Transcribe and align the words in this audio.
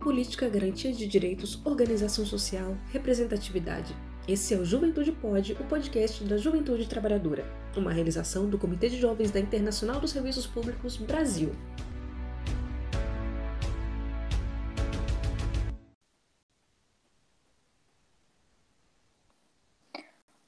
política, 0.00 0.48
garantia 0.48 0.92
de 0.92 1.06
direitos, 1.06 1.64
organização 1.64 2.24
social, 2.24 2.74
representatividade. 2.90 3.94
Esse 4.26 4.54
é 4.54 4.56
o 4.56 4.64
Juventude 4.64 5.12
Pode, 5.12 5.52
o 5.52 5.64
podcast 5.64 6.24
da 6.24 6.38
Juventude 6.38 6.88
Trabalhadora, 6.88 7.44
uma 7.76 7.92
realização 7.92 8.48
do 8.48 8.58
Comitê 8.58 8.88
de 8.88 8.98
Jovens 8.98 9.30
da 9.30 9.38
Internacional 9.38 10.00
dos 10.00 10.10
Serviços 10.10 10.46
Públicos 10.46 10.96
Brasil. 10.96 11.52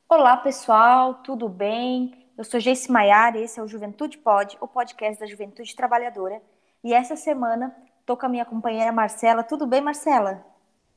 Olá 0.08 0.36
pessoal, 0.38 1.14
tudo 1.22 1.48
bem? 1.48 2.26
Eu 2.38 2.44
sou 2.44 2.58
Geice 2.58 2.90
Maiara 2.90 3.38
e 3.38 3.44
esse 3.44 3.60
é 3.60 3.62
o 3.62 3.68
Juventude 3.68 4.16
Pode, 4.16 4.56
o 4.62 4.68
podcast 4.68 5.20
da 5.20 5.26
Juventude 5.26 5.76
Trabalhadora. 5.76 6.40
E 6.82 6.94
essa 6.94 7.16
semana 7.16 7.74
Estou 8.02 8.16
com 8.16 8.26
a 8.26 8.28
minha 8.28 8.44
companheira 8.44 8.90
Marcela. 8.90 9.44
Tudo 9.44 9.64
bem, 9.64 9.80
Marcela? 9.80 10.44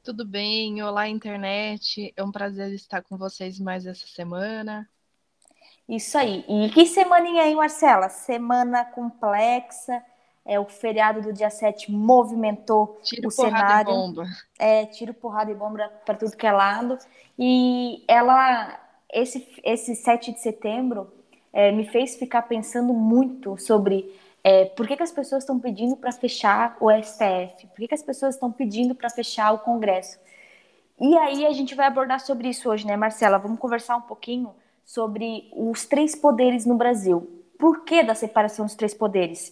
Tudo 0.03 0.25
bem. 0.25 0.81
Olá, 0.81 1.07
internet. 1.07 2.11
É 2.17 2.23
um 2.23 2.31
prazer 2.31 2.73
estar 2.73 3.03
com 3.03 3.15
vocês 3.15 3.59
mais 3.59 3.85
essa 3.85 4.07
semana. 4.07 4.89
Isso 5.87 6.17
aí. 6.17 6.43
E 6.49 6.67
que 6.69 6.83
semaninha 6.87 7.43
aí, 7.43 7.53
Marcela? 7.53 8.09
Semana 8.09 8.83
complexa. 8.83 10.03
É, 10.43 10.59
o 10.59 10.65
feriado 10.65 11.21
do 11.21 11.31
dia 11.31 11.51
7 11.51 11.91
movimentou 11.91 12.99
tiro, 13.03 13.27
o 13.27 13.31
cenário. 13.31 13.91
E 13.91 13.95
bomba. 13.95 14.25
É, 14.57 14.85
tiro, 14.87 15.13
porrada 15.13 15.51
e 15.51 15.55
bomba 15.55 15.87
para 16.03 16.15
tudo 16.15 16.35
que 16.35 16.47
é 16.47 16.51
lado. 16.51 16.97
E 17.37 18.03
ela, 18.07 18.79
esse, 19.13 19.47
esse 19.63 19.95
7 19.95 20.33
de 20.33 20.39
setembro, 20.39 21.13
é, 21.53 21.71
me 21.71 21.85
fez 21.85 22.15
ficar 22.15 22.41
pensando 22.43 22.93
muito 22.93 23.59
sobre 23.59 24.11
é, 24.47 24.65
por 24.65 24.87
que, 24.87 24.95
que 24.95 25.01
as 25.01 25.11
pessoas 25.11 25.41
estão 25.41 25.59
pedindo 25.59 25.97
para 25.97 26.11
fechar 26.11 26.77
o 26.79 26.91
STF? 26.91 27.65
Por 27.65 27.77
que, 27.77 27.87
que 27.87 27.95
as 27.95 28.03
pessoas 28.03 28.35
estão 28.35 28.51
pedindo 28.51 28.93
para 28.93 29.09
fechar 29.09 29.51
o 29.51 29.57
Congresso? 29.57 30.19
E 31.01 31.17
aí 31.17 31.47
a 31.47 31.51
gente 31.51 31.73
vai 31.73 31.87
abordar 31.87 32.19
sobre 32.19 32.49
isso 32.49 32.69
hoje, 32.69 32.85
né, 32.85 32.95
Marcela? 32.95 33.39
Vamos 33.39 33.57
conversar 33.57 33.97
um 33.97 34.01
pouquinho 34.01 34.53
sobre 34.85 35.49
os 35.51 35.85
três 35.85 36.13
poderes 36.13 36.63
no 36.63 36.75
Brasil. 36.75 37.43
Por 37.57 37.83
que 37.85 38.03
da 38.03 38.13
separação 38.13 38.67
dos 38.67 38.75
três 38.75 38.93
poderes? 38.93 39.51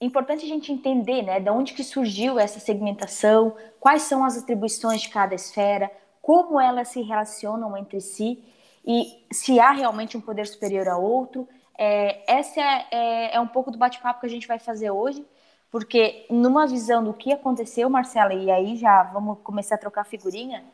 Importante 0.00 0.44
a 0.44 0.48
gente 0.48 0.72
entender, 0.72 1.22
né, 1.22 1.38
de 1.38 1.48
onde 1.48 1.72
que 1.72 1.84
surgiu 1.84 2.36
essa 2.36 2.58
segmentação, 2.58 3.54
quais 3.78 4.02
são 4.02 4.24
as 4.24 4.36
atribuições 4.36 5.02
de 5.02 5.10
cada 5.10 5.36
esfera, 5.36 5.88
como 6.20 6.60
elas 6.60 6.88
se 6.88 7.00
relacionam 7.02 7.76
entre 7.76 8.00
si 8.00 8.42
e 8.84 9.24
se 9.32 9.60
há 9.60 9.70
realmente 9.70 10.16
um 10.16 10.20
poder 10.20 10.48
superior 10.48 10.88
a 10.88 10.98
outro 10.98 11.48
é, 11.76 12.22
essa 12.26 12.60
é, 12.60 12.86
é, 12.90 13.34
é, 13.36 13.40
um 13.40 13.46
pouco 13.46 13.70
do 13.70 13.78
bate-papo 13.78 14.20
que 14.20 14.26
a 14.26 14.30
gente 14.30 14.46
vai 14.46 14.58
fazer 14.58 14.90
hoje, 14.90 15.24
porque 15.70 16.26
numa 16.30 16.66
visão 16.66 17.02
do 17.02 17.12
que 17.12 17.32
aconteceu, 17.32 17.90
Marcela, 17.90 18.32
e 18.32 18.50
aí 18.50 18.76
já 18.76 19.02
vamos 19.02 19.38
começar 19.42 19.74
a 19.74 19.78
trocar 19.78 20.04
figurinha, 20.04 20.64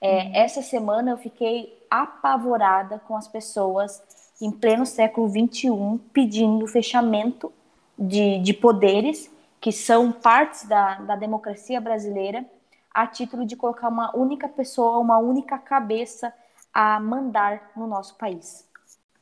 é, 0.00 0.24
uhum. 0.24 0.30
essa 0.34 0.62
semana 0.62 1.12
eu 1.12 1.16
fiquei 1.16 1.86
apavorada 1.90 2.98
com 3.06 3.16
as 3.16 3.28
pessoas 3.28 4.02
em 4.40 4.50
pleno 4.50 4.86
século 4.86 5.28
XXI 5.28 5.70
pedindo 6.12 6.66
fechamento 6.66 7.52
de, 7.98 8.38
de 8.38 8.52
poderes 8.52 9.30
que 9.60 9.72
são 9.72 10.12
partes 10.12 10.64
da, 10.66 10.94
da 10.96 11.16
democracia 11.16 11.80
brasileira 11.80 12.44
a 12.92 13.06
título 13.06 13.44
de 13.44 13.56
colocar 13.56 13.88
uma 13.88 14.16
única 14.16 14.48
pessoa, 14.48 14.98
uma 14.98 15.18
única 15.18 15.58
cabeça 15.58 16.32
a 16.72 17.00
mandar 17.00 17.72
no 17.76 17.86
nosso 17.86 18.16
país 18.16 18.67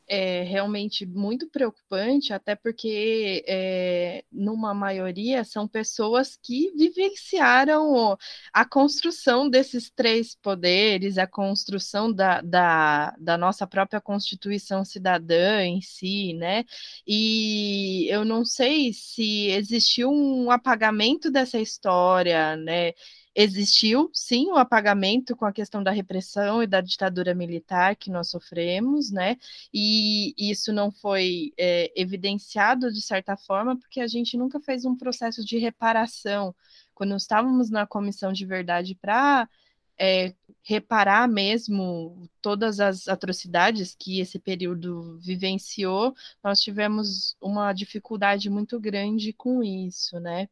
é 0.08 0.42
realmente 0.42 1.04
muito 1.04 1.48
preocupante, 1.48 2.32
até 2.32 2.54
porque, 2.54 3.44
é, 3.46 4.24
numa 4.30 4.72
maioria, 4.72 5.44
são 5.44 5.66
pessoas 5.66 6.36
que 6.42 6.72
vivenciaram 6.76 8.16
a 8.52 8.64
construção 8.64 9.48
desses 9.48 9.90
três 9.90 10.34
poderes, 10.36 11.18
a 11.18 11.26
construção 11.26 12.12
da, 12.12 12.40
da, 12.40 13.14
da 13.18 13.36
nossa 13.36 13.66
própria 13.66 14.00
Constituição 14.00 14.84
cidadã 14.84 15.62
em 15.62 15.80
si, 15.80 16.34
né? 16.34 16.64
E 17.06 18.06
eu 18.10 18.24
não 18.24 18.44
sei 18.44 18.92
se 18.92 19.48
existiu 19.50 20.10
um 20.10 20.50
apagamento 20.50 21.30
dessa 21.30 21.58
história, 21.58 22.56
né? 22.56 22.92
Existiu, 23.38 24.10
sim, 24.14 24.46
o 24.50 24.56
apagamento 24.56 25.36
com 25.36 25.44
a 25.44 25.52
questão 25.52 25.82
da 25.82 25.90
repressão 25.90 26.62
e 26.62 26.66
da 26.66 26.80
ditadura 26.80 27.34
militar 27.34 27.94
que 27.94 28.10
nós 28.10 28.30
sofremos, 28.30 29.10
né? 29.10 29.36
E 29.74 30.34
isso 30.38 30.72
não 30.72 30.90
foi 30.90 31.52
é, 31.58 31.92
evidenciado 31.94 32.90
de 32.90 33.02
certa 33.02 33.36
forma, 33.36 33.78
porque 33.78 34.00
a 34.00 34.06
gente 34.06 34.38
nunca 34.38 34.58
fez 34.58 34.86
um 34.86 34.96
processo 34.96 35.44
de 35.44 35.58
reparação. 35.58 36.54
Quando 36.94 37.14
estávamos 37.14 37.68
na 37.68 37.86
comissão 37.86 38.32
de 38.32 38.46
verdade 38.46 38.94
para 38.94 39.46
é, 39.98 40.34
reparar 40.62 41.28
mesmo 41.28 42.30
todas 42.40 42.80
as 42.80 43.06
atrocidades 43.06 43.94
que 43.94 44.18
esse 44.18 44.38
período 44.38 45.18
vivenciou, 45.18 46.14
nós 46.42 46.60
tivemos 46.60 47.36
uma 47.38 47.70
dificuldade 47.74 48.48
muito 48.48 48.80
grande 48.80 49.34
com 49.34 49.62
isso, 49.62 50.18
né? 50.20 50.48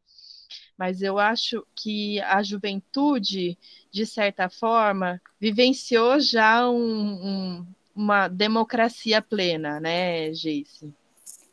Mas 0.77 1.01
eu 1.01 1.17
acho 1.17 1.65
que 1.73 2.19
a 2.21 2.43
juventude, 2.43 3.57
de 3.91 4.05
certa 4.05 4.49
forma, 4.49 5.21
vivenciou 5.39 6.19
já 6.19 6.69
um, 6.69 6.75
um, 6.75 7.65
uma 7.95 8.27
democracia 8.27 9.21
plena, 9.21 9.79
né, 9.79 10.33
Geice? 10.33 10.93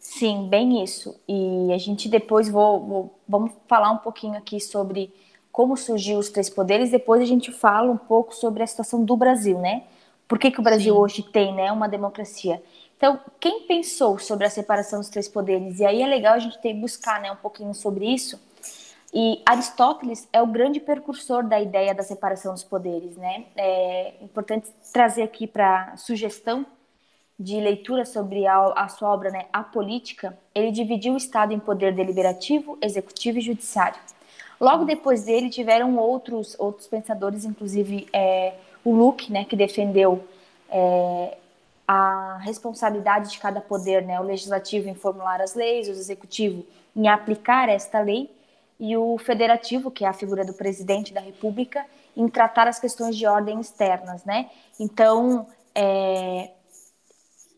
Sim, 0.00 0.48
bem 0.48 0.82
isso. 0.82 1.19
E 1.28 1.72
a 1.72 1.78
gente 1.78 2.08
depois 2.08 2.48
vou, 2.48 2.81
vou, 2.86 3.19
vamos 3.28 3.52
falar 3.69 3.91
um 3.92 3.98
pouquinho 3.98 4.36
aqui 4.36 4.60
sobre 4.60 5.12
como 5.50 5.76
surgiu 5.76 6.19
os 6.19 6.28
três 6.28 6.50
poderes. 6.50 6.91
Depois 6.91 7.22
a 7.22 7.25
gente 7.25 7.52
fala 7.52 7.91
um 7.91 7.97
pouco 7.97 8.34
sobre 8.34 8.62
a 8.62 8.66
situação 8.66 9.04
do 9.04 9.16
Brasil, 9.16 9.58
né? 9.58 9.84
Por 10.26 10.38
que, 10.38 10.50
que 10.50 10.60
o 10.60 10.62
Brasil 10.62 10.94
Sim. 10.94 11.00
hoje 11.00 11.22
tem, 11.22 11.54
né, 11.54 11.70
uma 11.70 11.88
democracia? 11.88 12.62
Então, 12.97 13.20
quem 13.38 13.66
pensou 13.66 14.19
sobre 14.19 14.47
a 14.47 14.50
separação 14.50 15.00
dos 15.00 15.08
três 15.08 15.28
poderes? 15.28 15.81
E 15.81 15.84
aí 15.84 16.02
é 16.02 16.06
legal 16.06 16.34
a 16.34 16.38
gente 16.38 16.60
ter 16.60 16.72
buscar, 16.75 17.20
né, 17.20 17.31
um 17.31 17.36
pouquinho 17.36 17.75
sobre 17.75 18.06
isso 18.06 18.38
e 19.14 19.42
Aristóteles 19.44 20.26
é 20.32 20.40
o 20.40 20.46
grande 20.46 20.80
precursor 20.80 21.46
da 21.46 21.60
ideia 21.60 21.94
da 21.94 22.02
separação 22.02 22.54
dos 22.54 22.64
poderes, 22.64 23.14
né? 23.16 23.44
É 23.54 24.14
importante 24.22 24.70
trazer 24.90 25.22
aqui 25.22 25.46
para 25.46 25.94
sugestão 25.98 26.64
de 27.38 27.60
leitura 27.60 28.06
sobre 28.06 28.46
a, 28.46 28.58
a, 28.74 28.88
sua 28.88 29.12
obra, 29.12 29.30
né, 29.30 29.46
A 29.52 29.62
Política. 29.62 30.38
Ele 30.54 30.70
dividiu 30.70 31.12
o 31.14 31.16
Estado 31.16 31.52
em 31.52 31.58
poder 31.58 31.92
deliberativo, 31.94 32.78
executivo 32.80 33.38
e 33.38 33.42
judiciário. 33.42 34.00
Logo 34.58 34.84
depois 34.84 35.24
dele 35.24 35.50
tiveram 35.50 35.96
outros 35.98 36.56
outros 36.58 36.86
pensadores, 36.86 37.44
inclusive 37.44 38.08
é, 38.12 38.54
o 38.82 38.94
Luke, 38.94 39.30
né, 39.30 39.44
que 39.44 39.56
defendeu 39.56 40.24
é, 40.70 41.36
a 41.86 42.38
responsabilidade 42.38 43.30
de 43.30 43.38
cada 43.38 43.60
poder, 43.60 44.02
né, 44.04 44.18
o 44.20 44.22
legislativo 44.22 44.88
em 44.88 44.94
formular 44.94 45.42
as 45.42 45.54
leis, 45.54 45.88
o 45.88 45.90
executivo 45.90 46.64
em 46.96 47.08
aplicar 47.08 47.68
esta 47.68 48.00
lei 48.00 48.30
e 48.82 48.97
o 48.97 49.16
federativo, 49.16 49.93
que 49.93 50.04
é 50.04 50.09
a 50.09 50.12
figura 50.12 50.44
do 50.44 50.53
presidente 50.53 51.15
da 51.15 51.20
República, 51.20 51.87
em 52.16 52.26
tratar 52.26 52.66
as 52.66 52.81
questões 52.81 53.16
de 53.16 53.25
ordem 53.25 53.60
externas, 53.60 54.25
né? 54.25 54.50
Então, 54.78 55.47
é, 55.72 56.50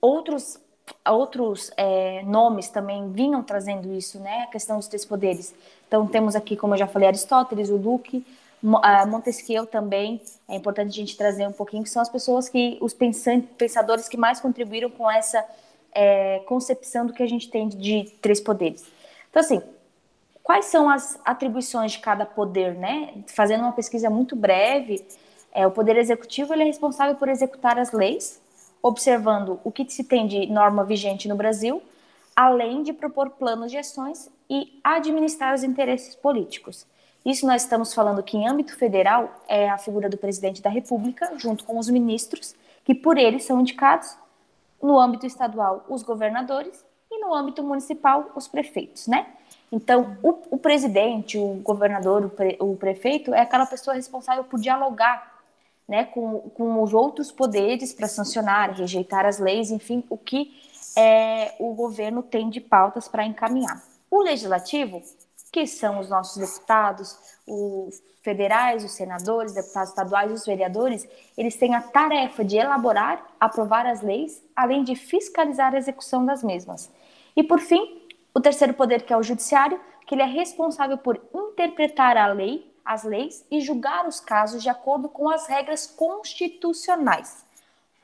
outros 0.03 0.61
outros 1.09 1.71
é, 1.79 2.23
nomes 2.25 2.69
também 2.69 3.11
vinham 3.11 3.43
trazendo 3.43 3.91
isso, 3.95 4.21
né? 4.21 4.43
A 4.43 4.49
questão 4.49 4.77
dos 4.77 4.87
três 4.87 5.07
poderes. 5.07 5.55
Então, 5.89 6.07
temos 6.07 6.37
aqui, 6.37 6.59
como 6.59 6.75
eu 6.75 6.79
já 6.79 6.87
falei, 6.87 7.09
Aristóteles, 7.09 7.71
o 7.71 7.77
Luke, 7.77 8.23
Montesquieu 8.61 9.65
também. 9.65 10.21
É 10.47 10.57
importante 10.57 10.91
a 10.91 10.93
gente 10.93 11.17
trazer 11.17 11.49
um 11.49 11.53
pouquinho, 11.53 11.85
que 11.85 11.89
são 11.89 12.03
as 12.03 12.11
pessoas 12.11 12.51
que, 12.51 12.77
os 12.83 12.93
pensadores 12.93 14.11
que 14.11 14.19
mais 14.19 14.41
contribuíram 14.41 14.91
com 14.91 15.11
essa 15.11 15.43
é, 15.95 16.41
concepção 16.41 17.07
do 17.07 17.15
que 17.15 17.23
a 17.23 17.27
gente 17.27 17.49
tem 17.49 17.67
de 17.67 18.13
três 18.21 18.41
poderes. 18.41 18.85
Então, 19.31 19.41
assim, 19.41 19.63
quais 20.45 20.67
são 20.67 20.91
as 20.91 21.19
atribuições 21.25 21.93
de 21.93 21.99
cada 21.99 22.27
poder, 22.27 22.75
né? 22.75 23.15
Fazendo 23.29 23.63
uma 23.63 23.73
pesquisa 23.73 24.11
muito 24.11 24.37
breve, 24.37 25.05
é, 25.51 25.67
o 25.67 25.71
poder 25.71 25.97
executivo 25.97 26.53
ele 26.53 26.63
é 26.63 26.67
responsável 26.67 27.17
por 27.17 27.29
executar 27.29 27.79
as 27.79 27.93
leis, 27.93 28.41
observando 28.83 29.59
o 29.65 29.73
que 29.73 29.89
se 29.91 30.05
tem 30.05 30.27
de 30.27 30.47
norma 30.47 30.85
vigente 30.85 31.27
no 31.27 31.35
Brasil, 31.35 31.83
além 32.37 32.83
de 32.83 32.93
propor 32.93 33.31
planos 33.31 33.71
de 33.71 33.79
ações 33.79 34.31
e 34.49 34.79
administrar 34.85 35.55
os 35.55 35.65
interesses 35.65 36.15
políticos. 36.15 36.87
Isso 37.25 37.47
nós 37.47 37.63
estamos 37.63 37.95
falando 37.95 38.23
que 38.23 38.37
em 38.37 38.47
âmbito 38.47 38.77
federal 38.77 39.43
é 39.49 39.71
a 39.71 39.79
figura 39.79 40.11
do 40.11 40.19
presidente 40.19 40.61
da 40.61 40.69
República, 40.69 41.33
junto 41.39 41.65
com 41.65 41.79
os 41.79 41.89
ministros, 41.89 42.55
que 42.85 42.95
por 42.95 43.17
ele 43.17 43.41
são 43.41 43.61
indicados, 43.61 44.15
no 44.83 45.01
âmbito 45.01 45.25
estadual 45.25 45.87
os 45.89 46.03
governadores 46.03 46.85
e 47.11 47.19
no 47.19 47.33
âmbito 47.33 47.63
municipal 47.63 48.31
os 48.37 48.47
prefeitos, 48.47 49.07
né? 49.07 49.27
Então, 49.75 50.17
o, 50.23 50.39
o 50.53 50.57
presidente, 50.57 51.37
o 51.37 51.55
governador, 51.55 52.27
o, 52.27 52.31
pre, 52.31 52.57
o, 52.61 52.77
prefeito 52.77 53.35
é 53.35 53.41
aquela 53.41 53.67
pessoa 53.67 53.97
responsável 53.97 54.45
por 54.45 54.61
dialogar 54.61 55.35
né, 55.89 56.05
com, 56.05 56.39
com 56.51 56.81
os 56.81 56.95
outros 56.95 57.33
poderes 57.33 57.93
para 57.93 58.07
sancionar, 58.07 58.71
rejeitar 58.71 59.27
as 59.27 59.41
leis, 59.41 59.73
enfim, 59.73 60.05
o 60.09 60.17
que 60.17 60.53
é, 60.97 61.57
o 61.59 61.75
governo 61.75 62.23
tem 62.23 62.49
de 62.49 62.61
pautas 62.61 63.09
para 63.09 63.27
encaminhar. 63.27 63.83
O 64.09 64.23
legislativo 64.23 65.03
que 65.51 65.67
são 65.67 65.99
os 65.99 66.09
nossos 66.09 66.37
deputados, 66.37 67.19
os 67.45 68.01
federais, 68.23 68.85
os 68.85 68.93
senadores, 68.93 69.55
deputados 69.55 69.91
estaduais, 69.91 70.31
os 70.31 70.47
vereadores, 70.47 71.05
eles 71.37 71.57
têm 71.57 71.75
a 71.75 71.81
tarefa 71.81 72.45
de 72.45 72.57
elaborar, 72.57 73.27
aprovar 73.41 73.87
as 73.87 74.03
leis, 74.03 74.41
além 74.55 74.85
de 74.85 74.95
fiscalizar 74.95 75.75
a 75.75 75.79
execução 75.79 76.25
das 76.25 76.45
mesmas. 76.45 76.89
E 77.37 77.43
por 77.43 77.59
fim, 77.59 78.04
o 78.35 78.41
terceiro 78.41 78.75
poder, 78.75 79.03
que 79.03 79.13
é 79.13 79.17
o 79.17 79.23
judiciário, 79.23 79.81
que 80.07 80.15
ele 80.15 80.23
é 80.23 80.27
responsável 80.27 80.99
por 80.99 81.21
interpretar 81.33 82.17
a 82.17 82.27
lei, 82.27 82.71
as 82.85 83.05
leis 83.05 83.47
e 83.51 83.61
julgar 83.61 84.07
os 84.07 84.21
casos 84.21 84.63
de 84.63 84.69
acordo 84.69 85.09
com 85.09 85.29
as 85.29 85.47
regras 85.47 85.87
constitucionais. 85.87 87.45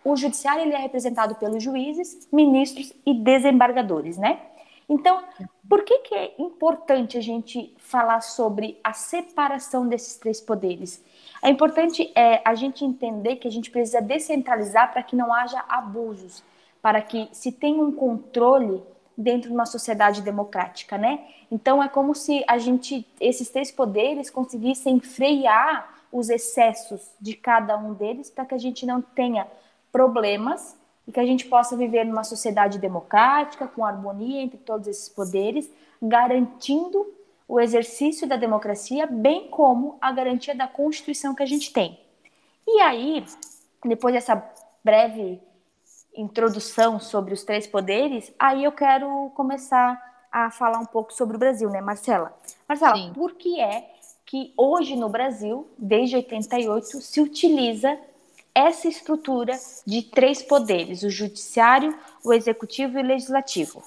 O 0.02 0.16
judiciário 0.16 0.62
ele 0.62 0.72
é 0.72 0.78
representado 0.78 1.34
pelos 1.34 1.62
juízes, 1.62 2.26
ministros 2.32 2.92
e 3.04 3.12
desembargadores, 3.12 4.16
né? 4.16 4.40
Então, 4.88 5.22
por 5.68 5.84
que, 5.84 5.98
que 5.98 6.14
é 6.14 6.34
importante 6.38 7.16
a 7.16 7.20
gente 7.20 7.72
falar 7.78 8.20
sobre 8.22 8.78
a 8.82 8.92
separação 8.92 9.86
desses 9.86 10.16
três 10.16 10.40
poderes? 10.40 11.04
É 11.42 11.48
importante 11.48 12.10
é, 12.14 12.42
a 12.44 12.54
gente 12.54 12.84
entender 12.84 13.36
que 13.36 13.46
a 13.46 13.50
gente 13.50 13.70
precisa 13.70 14.00
descentralizar 14.00 14.92
para 14.92 15.02
que 15.02 15.14
não 15.14 15.32
haja 15.32 15.64
abusos, 15.68 16.42
para 16.82 17.00
que 17.00 17.28
se 17.30 17.52
tenha 17.52 17.82
um 17.82 17.92
controle 17.92 18.82
dentro 19.20 19.48
de 19.48 19.54
uma 19.54 19.66
sociedade 19.66 20.22
democrática, 20.22 20.96
né? 20.96 21.20
Então 21.50 21.82
é 21.82 21.88
como 21.88 22.14
se 22.14 22.42
a 22.48 22.58
gente, 22.58 23.06
esses 23.20 23.50
três 23.50 23.70
poderes 23.70 24.30
conseguissem 24.30 24.98
frear 24.98 26.00
os 26.10 26.30
excessos 26.30 27.02
de 27.20 27.34
cada 27.34 27.76
um 27.76 27.92
deles 27.92 28.30
para 28.30 28.44
que 28.44 28.54
a 28.54 28.58
gente 28.58 28.86
não 28.86 29.00
tenha 29.00 29.46
problemas 29.92 30.76
e 31.06 31.12
que 31.12 31.20
a 31.20 31.26
gente 31.26 31.46
possa 31.46 31.76
viver 31.76 32.04
numa 32.04 32.24
sociedade 32.24 32.78
democrática, 32.78 33.66
com 33.66 33.84
harmonia 33.84 34.42
entre 34.42 34.58
todos 34.58 34.86
esses 34.88 35.08
poderes, 35.08 35.70
garantindo 36.00 37.06
o 37.46 37.60
exercício 37.60 38.26
da 38.26 38.36
democracia, 38.36 39.06
bem 39.06 39.48
como 39.48 39.98
a 40.00 40.12
garantia 40.12 40.54
da 40.54 40.66
Constituição 40.66 41.34
que 41.34 41.42
a 41.42 41.46
gente 41.46 41.72
tem. 41.72 41.98
E 42.66 42.80
aí, 42.80 43.24
depois 43.84 44.14
dessa 44.14 44.42
breve 44.84 45.40
introdução 46.14 46.98
sobre 46.98 47.32
os 47.32 47.44
três 47.44 47.66
poderes, 47.66 48.32
aí 48.38 48.64
eu 48.64 48.72
quero 48.72 49.30
começar 49.34 50.00
a 50.30 50.50
falar 50.50 50.78
um 50.78 50.86
pouco 50.86 51.12
sobre 51.12 51.36
o 51.36 51.38
Brasil, 51.38 51.68
né, 51.70 51.80
Marcela? 51.80 52.36
Marcela, 52.68 52.96
Sim. 52.96 53.12
por 53.14 53.34
que 53.34 53.60
é 53.60 53.90
que 54.24 54.52
hoje 54.56 54.94
no 54.94 55.08
Brasil, 55.08 55.66
desde 55.76 56.16
88, 56.16 57.00
se 57.00 57.20
utiliza 57.20 57.98
essa 58.54 58.88
estrutura 58.88 59.58
de 59.86 60.02
três 60.02 60.42
poderes: 60.42 61.02
o 61.02 61.10
judiciário, 61.10 61.96
o 62.24 62.32
executivo 62.32 62.98
e 62.98 63.02
o 63.02 63.06
legislativo. 63.06 63.82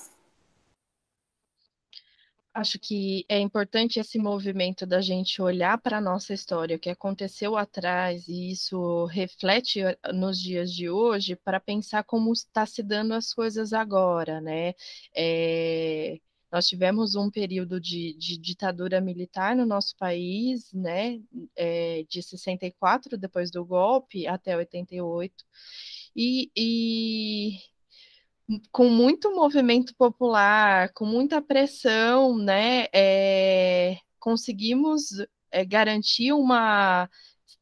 Acho 2.54 2.78
que 2.78 3.26
é 3.28 3.40
importante 3.40 4.00
esse 4.00 4.20
movimento 4.20 4.86
da 4.86 5.02
gente 5.02 5.42
olhar 5.42 5.78
para 5.80 5.98
a 5.98 6.02
nossa 6.02 6.34
história, 6.34 6.76
o 6.76 6.80
que 6.80 6.90
aconteceu 6.90 7.58
atrás, 7.58 8.28
e 8.28 8.52
isso 8.52 9.06
reflete 9.06 9.82
eh, 9.82 9.98
nos 10.14 10.40
dias 10.40 10.72
de 10.72 10.88
hoje, 10.90 11.36
para 11.36 11.60
pensar 11.60 12.04
como 12.04 12.32
está 12.32 12.66
se 12.66 12.84
dando 12.84 13.14
as 13.16 13.34
coisas 13.34 13.74
agora, 13.74 14.40
né? 14.40 14.74
É 15.16 16.20
nós 16.54 16.68
tivemos 16.68 17.16
um 17.16 17.32
período 17.32 17.82
de, 17.82 18.14
de 18.14 18.38
ditadura 18.38 19.02
militar 19.02 19.56
no 19.56 19.66
nosso 19.66 19.96
país, 19.98 20.72
né, 20.72 21.20
é, 21.56 22.06
de 22.08 22.22
64, 22.22 23.18
depois 23.18 23.50
do 23.50 23.66
golpe, 23.66 24.28
até 24.28 24.56
88, 24.56 25.44
e, 26.16 26.52
e 26.56 27.58
com 28.72 28.90
muito 28.90 29.34
movimento 29.36 29.96
popular, 29.96 30.92
com 30.94 31.06
muita 31.06 31.42
pressão, 31.42 32.38
né, 32.38 32.86
é, 32.94 33.98
conseguimos 34.20 35.04
é, 35.52 35.66
garantir 35.66 36.34
uma 36.34 37.10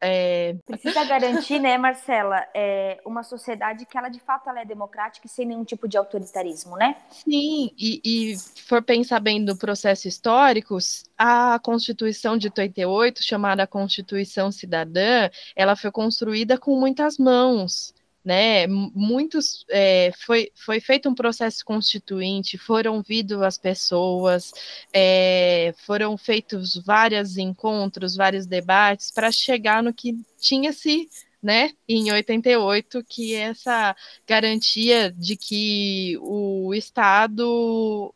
é... 0.04 0.56
Precisa 0.66 1.06
garantir, 1.06 1.60
né, 1.60 1.78
Marcela, 1.78 2.44
é 2.56 3.00
uma 3.06 3.22
sociedade 3.22 3.86
que 3.86 3.96
ela 3.96 4.10
de 4.10 4.20
fato 4.20 4.50
ela 4.50 4.62
é 4.62 4.66
democrática 4.66 5.28
e 5.28 5.30
sem 5.30 5.46
nenhum 5.46 5.64
tipo 5.64 5.88
de 5.88 5.96
autoritarismo, 5.96 6.76
né? 6.76 6.96
Sim, 7.12 7.70
e, 7.78 8.02
e 8.04 8.36
for 8.68 8.82
pensar 8.82 9.20
bem 9.20 9.40
no 9.40 9.56
processo 9.56 10.08
histórico, 10.08 10.76
a 11.16 11.60
Constituição 11.60 12.36
de 12.36 12.48
88, 12.48 13.24
chamada 13.24 13.68
Constituição 13.68 14.52
Cidadã, 14.52 15.30
ela 15.56 15.76
foi 15.76 15.92
construída 15.92 16.58
com 16.58 16.80
muitas 16.80 17.20
mãos 17.20 17.94
né? 18.24 18.68
Muitos 18.68 19.66
é, 19.70 20.12
foi, 20.26 20.52
foi 20.56 20.80
feito 20.80 21.10
um 21.10 21.16
processo 21.16 21.66
constituinte, 21.66 22.58
foram 22.58 22.96
ouvidas 22.98 23.42
as 23.42 23.58
pessoas, 23.58 24.52
é, 24.94 25.74
foram 25.86 26.18
feitos 26.18 26.76
vários 26.86 27.38
encontros, 27.38 28.16
vários 28.16 28.46
debates 28.46 29.12
para 29.12 29.32
chegar 29.32 29.82
no 29.84 29.94
que 29.94 30.16
tinha 30.40 30.72
se 30.72 31.10
né, 31.42 31.72
em 31.88 32.12
88, 32.12 33.04
que 33.04 33.34
é 33.34 33.40
essa 33.50 33.96
garantia 34.28 35.12
de 35.12 35.36
que 35.36 36.18
o 36.22 36.74
Estado, 36.74 38.14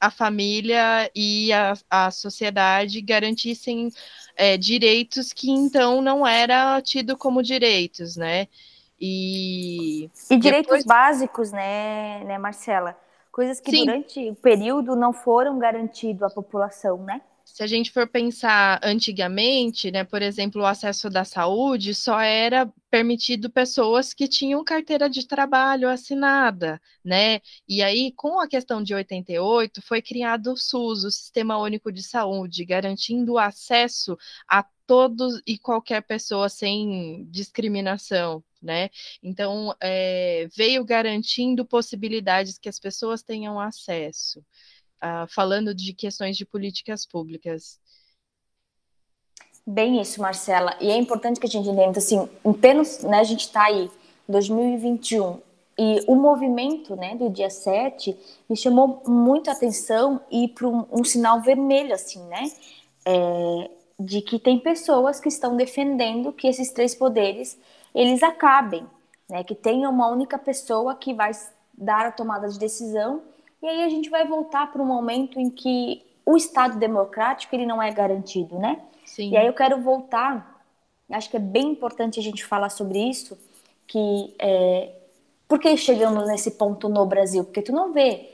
a 0.00 0.10
família 0.10 1.10
e 1.14 1.52
a, 1.52 1.74
a 1.88 2.10
sociedade 2.10 3.00
garantissem 3.00 3.90
é, 4.36 4.56
direitos 4.56 5.32
que 5.32 5.50
então 5.50 6.00
não 6.02 6.26
era 6.26 6.80
tido 6.82 7.16
como 7.16 7.42
direitos, 7.42 8.16
né? 8.16 8.48
E, 9.00 10.10
e 10.30 10.36
direitos 10.36 10.84
básicos, 10.84 11.52
né, 11.52 12.24
né, 12.24 12.38
Marcela? 12.38 12.98
Coisas 13.30 13.60
que 13.60 13.70
Sim. 13.70 13.84
durante 13.84 14.30
o 14.30 14.34
período 14.34 14.96
não 14.96 15.12
foram 15.12 15.58
garantidos 15.58 16.22
à 16.22 16.30
população, 16.30 17.04
né? 17.04 17.20
Se 17.44 17.62
a 17.62 17.66
gente 17.66 17.90
for 17.90 18.06
pensar 18.06 18.78
antigamente, 18.82 19.90
né, 19.90 20.04
por 20.04 20.20
exemplo, 20.20 20.62
o 20.62 20.66
acesso 20.66 21.08
da 21.08 21.24
saúde 21.24 21.94
só 21.94 22.20
era 22.20 22.70
permitido 22.90 23.50
pessoas 23.50 24.12
que 24.12 24.28
tinham 24.28 24.62
carteira 24.62 25.08
de 25.08 25.26
trabalho 25.26 25.88
assinada, 25.88 26.80
né? 27.04 27.40
E 27.66 27.82
aí, 27.82 28.12
com 28.12 28.38
a 28.38 28.46
questão 28.46 28.82
de 28.82 28.94
88, 28.94 29.80
foi 29.82 30.02
criado 30.02 30.52
o 30.52 30.56
SUS, 30.56 31.04
o 31.04 31.10
Sistema 31.10 31.58
Único 31.58 31.90
de 31.90 32.02
Saúde, 32.02 32.64
garantindo 32.64 33.32
o 33.32 33.38
acesso 33.38 34.16
a 34.46 34.64
todos 34.88 35.42
e 35.46 35.58
qualquer 35.58 36.02
pessoa 36.02 36.48
sem 36.48 37.28
discriminação, 37.30 38.42
né? 38.60 38.88
Então, 39.22 39.76
é, 39.82 40.48
veio 40.56 40.82
garantindo 40.82 41.66
possibilidades 41.66 42.58
que 42.58 42.70
as 42.70 42.80
pessoas 42.80 43.22
tenham 43.22 43.60
acesso, 43.60 44.40
uh, 45.04 45.28
falando 45.28 45.74
de 45.74 45.92
questões 45.92 46.38
de 46.38 46.46
políticas 46.46 47.04
públicas. 47.04 47.78
Bem 49.66 50.00
isso, 50.00 50.22
Marcela. 50.22 50.74
E 50.80 50.90
é 50.90 50.96
importante 50.96 51.38
que 51.38 51.46
a 51.46 51.50
gente 51.50 51.68
entenda, 51.68 51.98
assim, 51.98 52.26
em 52.42 52.52
termos, 52.54 53.00
né, 53.00 53.18
a 53.18 53.24
gente 53.24 53.40
está 53.40 53.64
aí, 53.64 53.90
2021, 54.26 55.38
e 55.78 56.02
o 56.08 56.14
movimento 56.14 56.96
né, 56.96 57.14
do 57.14 57.28
dia 57.28 57.50
7 57.50 58.16
me 58.48 58.56
chamou 58.56 59.02
muito 59.06 59.50
a 59.50 59.52
atenção 59.52 60.22
e 60.30 60.48
para 60.48 60.66
um, 60.66 60.86
um, 60.90 61.04
sinal 61.04 61.42
vermelho, 61.42 61.94
assim, 61.94 62.24
né? 62.24 62.50
É, 63.04 63.70
de 63.98 64.22
que 64.22 64.38
tem 64.38 64.58
pessoas 64.58 65.18
que 65.18 65.28
estão 65.28 65.56
defendendo 65.56 66.32
que 66.32 66.46
esses 66.46 66.70
três 66.70 66.94
poderes 66.94 67.58
eles 67.94 68.22
acabem, 68.22 68.86
né? 69.28 69.42
Que 69.42 69.54
tenha 69.54 69.88
uma 69.88 70.08
única 70.08 70.38
pessoa 70.38 70.94
que 70.94 71.12
vai 71.12 71.32
dar 71.76 72.06
a 72.06 72.12
tomada 72.12 72.48
de 72.48 72.58
decisão 72.58 73.22
e 73.62 73.66
aí 73.66 73.82
a 73.82 73.88
gente 73.88 74.08
vai 74.08 74.26
voltar 74.26 74.70
para 74.70 74.82
um 74.82 74.86
momento 74.86 75.40
em 75.40 75.50
que 75.50 76.02
o 76.24 76.36
Estado 76.36 76.78
democrático 76.78 77.54
ele 77.54 77.66
não 77.66 77.82
é 77.82 77.90
garantido, 77.90 78.58
né? 78.58 78.80
Sim. 79.04 79.30
E 79.30 79.36
aí 79.36 79.46
eu 79.46 79.54
quero 79.54 79.80
voltar, 79.80 80.62
acho 81.10 81.30
que 81.30 81.36
é 81.36 81.40
bem 81.40 81.70
importante 81.72 82.20
a 82.20 82.22
gente 82.22 82.44
falar 82.44 82.68
sobre 82.68 82.98
isso, 82.98 83.36
que 83.86 84.34
é, 84.38 84.92
por 85.48 85.58
que 85.58 85.76
chegamos 85.76 86.28
nesse 86.28 86.52
ponto 86.52 86.88
no 86.88 87.04
Brasil? 87.06 87.42
Porque 87.44 87.62
tu 87.62 87.72
não 87.72 87.92
vê 87.92 88.28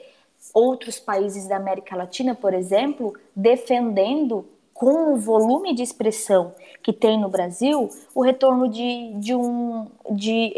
outros 0.53 0.99
países 0.99 1.47
da 1.47 1.57
América 1.57 1.97
Latina, 1.97 2.35
por 2.35 2.53
exemplo, 2.53 3.15
defendendo 3.35 4.47
com 4.75 5.15
o 5.15 5.17
volume 5.17 5.73
de 5.73 5.83
expressão 5.83 6.53
que 6.83 6.93
tem 6.93 7.19
no 7.19 7.29
Brasil, 7.29 7.89
o 8.15 8.23
retorno 8.23 8.69
de, 8.69 9.15
de 9.15 9.35
um, 9.35 9.89
de, 10.11 10.53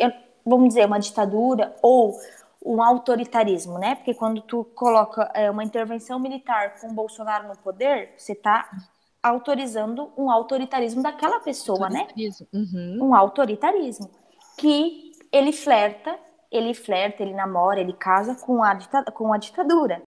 vamos 0.44 0.68
dizer, 0.68 0.86
uma 0.86 0.98
ditadura 0.98 1.76
ou 1.82 2.18
um 2.64 2.82
autoritarismo, 2.82 3.78
né? 3.78 3.94
Porque 3.94 4.14
quando 4.14 4.40
tu 4.40 4.64
coloca 4.74 5.30
é, 5.34 5.48
uma 5.50 5.62
intervenção 5.62 6.18
militar 6.18 6.80
com 6.80 6.92
Bolsonaro 6.92 7.46
no 7.46 7.56
poder, 7.58 8.14
você 8.16 8.32
está 8.32 8.68
autorizando 9.22 10.10
um 10.16 10.30
autoritarismo 10.30 11.02
daquela 11.02 11.38
pessoa, 11.40 11.88
né? 11.88 12.08
Uhum. 12.52 12.98
Um 13.02 13.14
autoritarismo 13.14 14.10
que 14.58 15.12
ele 15.30 15.52
flerta, 15.52 16.18
ele 16.50 16.74
flerta, 16.74 17.22
ele 17.22 17.34
namora, 17.34 17.80
ele 17.80 17.92
casa 17.92 18.34
com 18.34 18.64
a, 18.64 18.76
com 19.12 19.32
a 19.32 19.38
ditadura. 19.38 20.02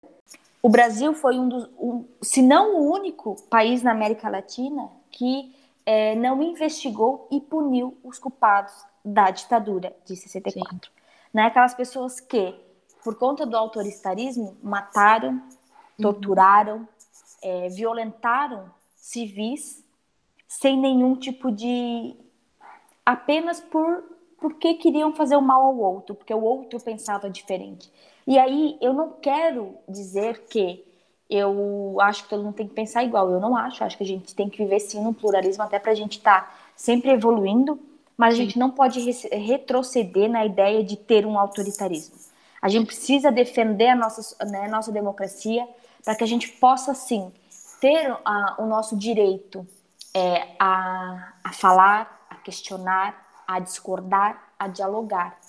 O 0.63 0.69
Brasil 0.69 1.15
foi 1.15 1.39
um 1.39 1.49
dos, 1.49 1.69
um, 1.79 2.05
se 2.21 2.43
não 2.43 2.77
o 2.77 2.93
único 2.93 3.37
país 3.49 3.83
na 3.83 3.93
América 3.93 4.29
Latina 4.29 4.91
que 5.11 5.55
é, 5.87 6.15
não 6.17 6.43
investigou 6.43 7.29
e 7.31 7.41
puniu 7.41 7.97
os 8.03 8.19
culpados 8.19 8.75
da 9.05 9.31
ditadura 9.31 9.97
de 10.05 10.17
64. 10.17 10.91
Sim. 10.91 10.99
Né? 11.33 11.45
Aquelas 11.45 11.75
pessoas 11.75 12.21
que, 12.21 12.55
por 13.03 13.15
conta 13.15 13.47
do 13.47 13.57
autoritarismo, 13.57 14.57
mataram, 14.63 15.31
uhum. 15.31 15.43
torturaram, 16.03 16.89
é, 17.43 17.69
violentaram 17.69 18.71
civis 18.97 19.85
sem 20.47 20.79
nenhum 20.79 21.15
tipo 21.15 21.53
de. 21.53 22.17
apenas 23.05 23.61
por 23.61 24.03
porque 24.41 24.75
queriam 24.75 25.13
fazer 25.13 25.37
o 25.37 25.43
mal 25.43 25.65
ao 25.65 25.77
outro, 25.77 26.15
porque 26.15 26.33
o 26.33 26.43
outro 26.43 26.81
pensava 26.81 27.29
diferente. 27.29 27.91
E 28.27 28.39
aí 28.39 28.77
eu 28.81 28.93
não 28.93 29.13
quero 29.21 29.75
dizer 29.89 30.45
que 30.49 30.85
eu 31.29 31.97
acho 32.01 32.23
que 32.23 32.31
todo 32.31 32.43
mundo 32.43 32.55
tem 32.55 32.69
que 32.69 32.75
pensar 32.75 33.05
igual. 33.05 33.31
Eu 33.31 33.41
não 33.41 33.57
acho, 33.57 33.85
acho 33.85 33.97
que 33.97 34.05
a 34.05 34.07
gente 34.07 34.35
tem 34.35 34.49
que 34.49 34.59
viver 34.59 34.81
sim 34.81 35.03
no 35.03 35.13
pluralismo, 35.13 35.63
até 35.63 35.79
para 35.79 35.93
a 35.93 35.95
gente 35.95 36.19
estar 36.19 36.43
tá 36.43 36.55
sempre 36.75 37.11
evoluindo, 37.11 37.79
mas 38.17 38.35
a 38.35 38.37
gente 38.37 38.59
não 38.59 38.71
pode 38.71 39.01
retroceder 39.33 40.31
na 40.31 40.45
ideia 40.45 40.83
de 40.83 40.97
ter 40.97 41.27
um 41.27 41.39
autoritarismo. 41.39 42.17
A 42.61 42.69
gente 42.69 42.87
precisa 42.87 43.31
defender 43.31 43.89
a 43.89 43.97
nossa, 43.97 44.45
né, 44.47 44.69
nossa 44.69 44.91
democracia 44.91 45.67
para 46.05 46.15
que 46.15 46.25
a 46.25 46.27
gente 46.27 46.49
possa, 46.49 46.95
sim, 46.95 47.31
ter 47.81 48.17
a, 48.25 48.57
o 48.59 48.67
nosso 48.67 48.97
direito 48.97 49.67
é, 50.15 50.49
a, 50.59 51.35
a 51.45 51.53
falar, 51.53 52.27
a 52.29 52.37
questionar, 52.37 53.28
a 53.49 53.59
discordar, 53.59 54.53
a 54.59 54.69
dialogar. 54.69 55.41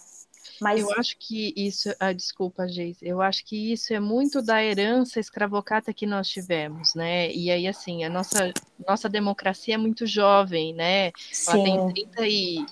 Mas... 0.61 0.81
Eu 0.81 0.91
acho 0.93 1.17
que 1.17 1.53
isso, 1.55 1.93
ah, 1.99 2.13
desculpa, 2.13 2.67
Geise, 2.67 3.05
eu 3.05 3.21
acho 3.21 3.45
que 3.45 3.73
isso 3.73 3.93
é 3.93 3.99
muito 3.99 4.41
da 4.41 4.63
herança 4.63 5.19
escravocata 5.19 5.93
que 5.93 6.05
nós 6.05 6.29
tivemos, 6.29 6.95
né? 6.95 7.31
E 7.31 7.51
aí, 7.51 7.67
assim, 7.67 8.03
a 8.03 8.09
nossa, 8.09 8.53
nossa 8.87 9.09
democracia 9.09 9.75
é 9.75 9.77
muito 9.77 10.05
jovem, 10.05 10.73
né? 10.73 11.11
Sim. 11.31 11.51
Ela 11.51 11.63
tem 11.63 12.05
30 12.05 12.27
e, 12.27 12.65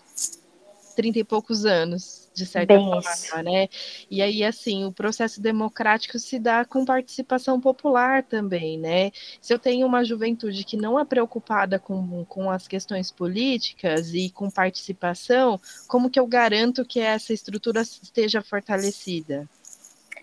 30 0.96 1.20
e 1.20 1.24
poucos 1.24 1.66
anos 1.66 2.27
de 2.38 2.46
certa 2.46 2.76
Bem 2.76 2.86
forma, 2.86 3.10
isso. 3.12 3.44
né? 3.44 3.68
E 4.12 4.22
aí, 4.22 4.44
assim, 4.44 4.86
o 4.86 4.92
processo 4.92 5.42
democrático 5.42 6.20
se 6.20 6.38
dá 6.38 6.64
com 6.64 6.86
participação 6.86 7.60
popular 7.60 8.24
também, 8.24 8.78
né? 8.78 9.12
Se 9.42 9.52
eu 9.52 9.58
tenho 9.58 9.88
uma 9.88 10.06
juventude 10.06 10.64
que 10.64 10.78
não 10.78 11.00
é 11.00 11.04
preocupada 11.04 11.80
com, 11.80 12.24
com 12.26 12.52
as 12.52 12.68
questões 12.68 13.12
políticas 13.12 14.14
e 14.14 14.30
com 14.30 14.52
participação, 14.52 15.60
como 15.88 16.12
que 16.12 16.20
eu 16.20 16.28
garanto 16.28 16.86
que 16.86 17.00
essa 17.00 17.34
estrutura 17.34 17.82
esteja 17.82 18.42
fortalecida? 18.44 19.50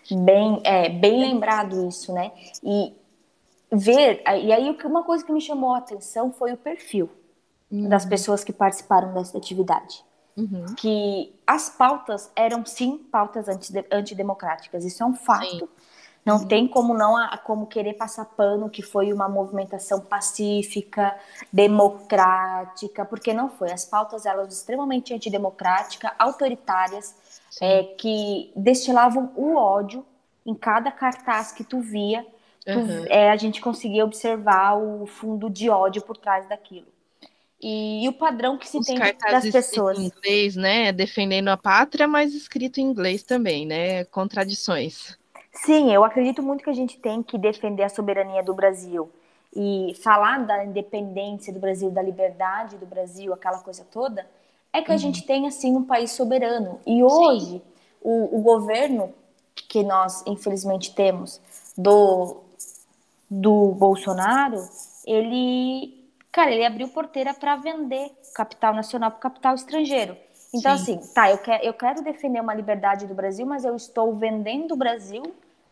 Bem, 0.09 0.61
é, 0.63 0.87
bem 0.87 1.19
lembrado 1.19 1.85
isso, 1.89 2.13
né? 2.13 2.31
E 2.63 2.93
ver, 3.69 4.23
e 4.25 4.53
aí 4.53 4.77
uma 4.85 5.03
coisa 5.03 5.25
que 5.25 5.33
me 5.33 5.41
chamou 5.41 5.73
a 5.73 5.79
atenção 5.79 6.31
foi 6.31 6.53
o 6.53 6.57
perfil 6.57 7.09
das 7.69 8.05
pessoas 8.05 8.41
que 8.41 8.53
participaram 8.53 9.13
dessa 9.13 9.37
atividade 9.37 10.05
uhum. 10.37 10.65
que 10.75 11.33
as 11.45 11.69
pautas 11.69 12.31
eram 12.35 12.65
sim 12.65 12.97
pautas 12.97 13.47
antidemocráticas. 13.91 14.83
Isso 14.83 15.03
é 15.03 15.05
um 15.05 15.15
fato. 15.15 15.45
Sim. 15.45 15.67
Não 16.25 16.37
uhum. 16.37 16.47
tem 16.47 16.67
como 16.67 16.95
não 16.95 17.15
como 17.43 17.67
querer 17.67 17.93
passar 17.93 18.25
pano 18.25 18.67
que 18.67 18.81
foi 18.81 19.13
uma 19.13 19.29
movimentação 19.29 20.01
pacífica, 20.01 21.15
democrática, 21.53 23.05
porque 23.05 23.31
não 23.31 23.49
foi. 23.49 23.71
As 23.71 23.85
pautas 23.85 24.25
eram 24.25 24.43
extremamente 24.45 25.13
antidemocráticas, 25.13 26.11
autoritárias, 26.17 27.15
é, 27.61 27.83
que 27.83 28.51
destilavam 28.55 29.31
o 29.35 29.55
ódio 29.55 30.03
em 30.43 30.55
cada 30.55 30.91
cartaz 30.91 31.51
que 31.51 31.63
tu 31.63 31.79
via. 31.79 32.25
Tu, 32.65 32.71
uhum. 32.71 33.05
é, 33.07 33.29
a 33.29 33.37
gente 33.37 33.61
conseguia 33.61 34.03
observar 34.03 34.75
o 34.75 35.05
fundo 35.05 35.47
de 35.47 35.69
ódio 35.69 36.01
por 36.01 36.17
trás 36.17 36.49
daquilo 36.49 36.94
e, 37.61 38.05
e 38.05 38.09
o 38.09 38.13
padrão 38.13 38.57
que 38.57 38.67
se 38.67 38.77
Os 38.77 38.85
tem 38.85 38.97
das 38.99 39.49
pessoas. 39.49 39.97
Em 39.97 40.05
inglês, 40.05 40.55
né? 40.55 40.91
Defendendo 40.91 41.47
a 41.49 41.57
pátria, 41.57 42.07
mas 42.07 42.33
escrito 42.33 42.79
em 42.79 42.83
inglês 42.83 43.23
também, 43.23 43.65
né? 43.65 44.03
Contradições. 44.05 45.17
Sim, 45.51 45.91
eu 45.91 46.03
acredito 46.03 46.43
muito 46.43 46.63
que 46.63 46.69
a 46.69 46.73
gente 46.73 46.99
tem 46.99 47.23
que 47.23 47.37
defender 47.37 47.83
a 47.83 47.89
soberania 47.89 48.43
do 48.43 48.53
Brasil 48.53 49.09
e 49.55 49.95
falar 50.03 50.45
da 50.45 50.65
independência 50.65 51.53
do 51.53 51.59
Brasil, 51.59 51.89
da 51.89 52.01
liberdade 52.01 52.77
do 52.77 52.85
Brasil, 52.85 53.33
aquela 53.33 53.59
coisa 53.59 53.85
toda, 53.89 54.27
é 54.73 54.81
que 54.81 54.91
a 54.91 54.97
gente 54.97 55.21
uhum. 55.21 55.27
tem 55.27 55.47
assim 55.47 55.73
um 55.73 55.83
país 55.83 56.11
soberano. 56.11 56.81
E 56.85 57.01
hoje 57.01 57.61
o, 58.01 58.37
o, 58.37 58.41
governo 58.41 59.13
que 59.55 59.81
nós 59.81 60.21
infelizmente 60.27 60.93
temos 60.93 61.39
do 61.77 62.41
do 63.31 63.71
Bolsonaro, 63.71 64.69
ele 65.07 66.04
cara, 66.35 66.51
ele 66.51 66.65
abriu 66.65 66.89
porteira 66.89 67.33
para 67.33 67.55
vender 67.55 68.11
capital 68.33 68.73
nacional 68.73 69.09
para 69.09 69.21
capital 69.21 69.55
estrangeiro. 69.55 70.17
Então, 70.53 70.77
Sim. 70.77 70.97
assim, 70.97 71.13
tá, 71.13 71.31
eu, 71.31 71.37
quer, 71.37 71.63
eu 71.63 71.73
quero 71.73 72.03
defender 72.03 72.41
uma 72.41 72.53
liberdade 72.53 73.07
do 73.07 73.13
Brasil, 73.13 73.45
mas 73.45 73.63
eu 73.63 73.73
estou 73.73 74.13
vendendo 74.13 74.73
o 74.73 74.75
Brasil 74.77 75.23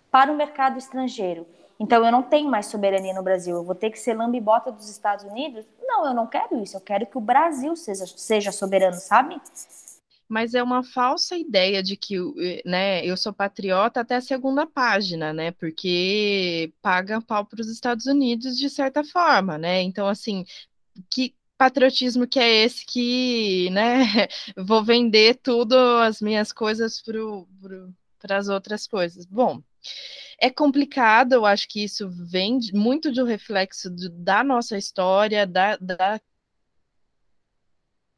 para 0.10 0.32
o 0.32 0.36
mercado 0.36 0.78
estrangeiro. 0.78 1.46
Então, 1.78 2.06
eu 2.06 2.12
não 2.14 2.24
tenho 2.24 2.50
mais 2.50 2.68
soberania 2.68 3.14
no 3.14 3.22
Brasil. 3.22 3.58
Eu 3.58 3.64
vou 3.64 3.76
ter 3.76 3.90
que 3.90 4.00
ser 4.00 4.14
lambibota 4.14 4.72
dos 4.72 4.90
Estados 4.90 5.26
Unidos? 5.26 5.66
Não, 5.82 6.06
eu 6.06 6.14
não 6.14 6.28
quero 6.28 6.58
isso. 6.64 6.78
Eu 6.78 6.82
quero 6.82 7.06
que 7.08 7.18
o 7.18 7.22
Brasil 7.22 7.76
seja, 7.76 8.06
seja 8.08 8.52
soberano, 8.54 8.96
sabe? 8.96 9.42
Mas 10.34 10.56
é 10.56 10.64
uma 10.64 10.82
falsa 10.84 11.38
ideia 11.38 11.84
de 11.84 11.96
que 11.96 12.18
né, 12.66 13.06
eu 13.06 13.16
sou 13.16 13.32
patriota 13.32 14.00
até 14.02 14.16
a 14.16 14.22
segunda 14.22 14.66
página, 14.66 15.32
né? 15.32 15.52
Porque 15.52 16.74
paga 16.82 17.22
pau 17.22 17.46
para 17.46 17.62
os 17.62 17.70
Estados 17.70 18.08
Unidos 18.08 18.58
de 18.58 18.68
certa 18.68 19.04
forma, 19.04 19.60
né? 19.60 19.84
Então, 19.84 20.08
assim, 20.08 20.44
que 21.08 21.36
patriotismo 21.56 22.28
que 22.28 22.40
é 22.40 22.64
esse 22.66 22.84
que, 22.84 23.70
né, 23.70 24.02
vou 24.58 24.84
vender 24.84 25.36
tudo 25.36 25.76
as 26.02 26.20
minhas 26.20 26.52
coisas 26.52 27.00
para 28.20 28.38
as 28.38 28.50
outras 28.50 28.88
coisas? 28.88 29.28
Bom, 29.28 29.62
é 30.42 30.50
complicado, 30.50 31.34
eu 31.34 31.46
acho 31.46 31.68
que 31.70 31.84
isso 31.84 32.10
vem 32.10 32.60
muito 32.74 33.12
de 33.12 33.22
um 33.22 33.26
reflexo 33.26 33.88
da 34.12 34.44
nossa 34.44 34.78
história, 34.80 35.46
da, 35.46 35.78
da 35.78 36.20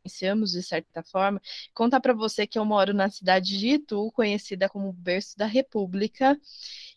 influenciamos 0.06 0.52
de 0.52 0.64
certa 0.64 1.04
forma. 1.04 1.42
Contar 1.74 2.00
para 2.00 2.14
você 2.14 2.46
que 2.48 2.58
eu 2.58 2.66
moro 2.66 2.94
na 2.94 3.10
cidade 3.10 3.58
de 3.58 3.70
Itu, 3.70 4.12
conhecida 4.14 4.70
como 4.70 4.94
berço 4.94 5.38
da 5.38 5.46
República, 5.46 6.40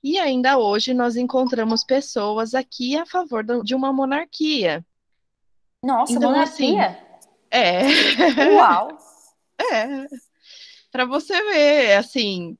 e 0.03 0.19
ainda 0.19 0.59
hoje 0.59 0.95
nós 0.95 1.17
encontramos 1.17 1.83
pessoas 1.85 2.55
aqui 2.55 2.97
a 2.97 3.07
favor 3.07 3.45
de 3.65 3.75
uma 3.75 3.93
monarquia. 3.93 4.85
Nossa, 5.83 6.13
então, 6.13 6.31
monarquia? 6.31 6.87
Assim, 6.87 6.97
é. 7.51 8.55
Uau! 8.55 8.99
É. 9.61 10.07
Para 10.93 11.05
você 11.05 11.35
ver, 11.51 11.97
assim. 11.97 12.57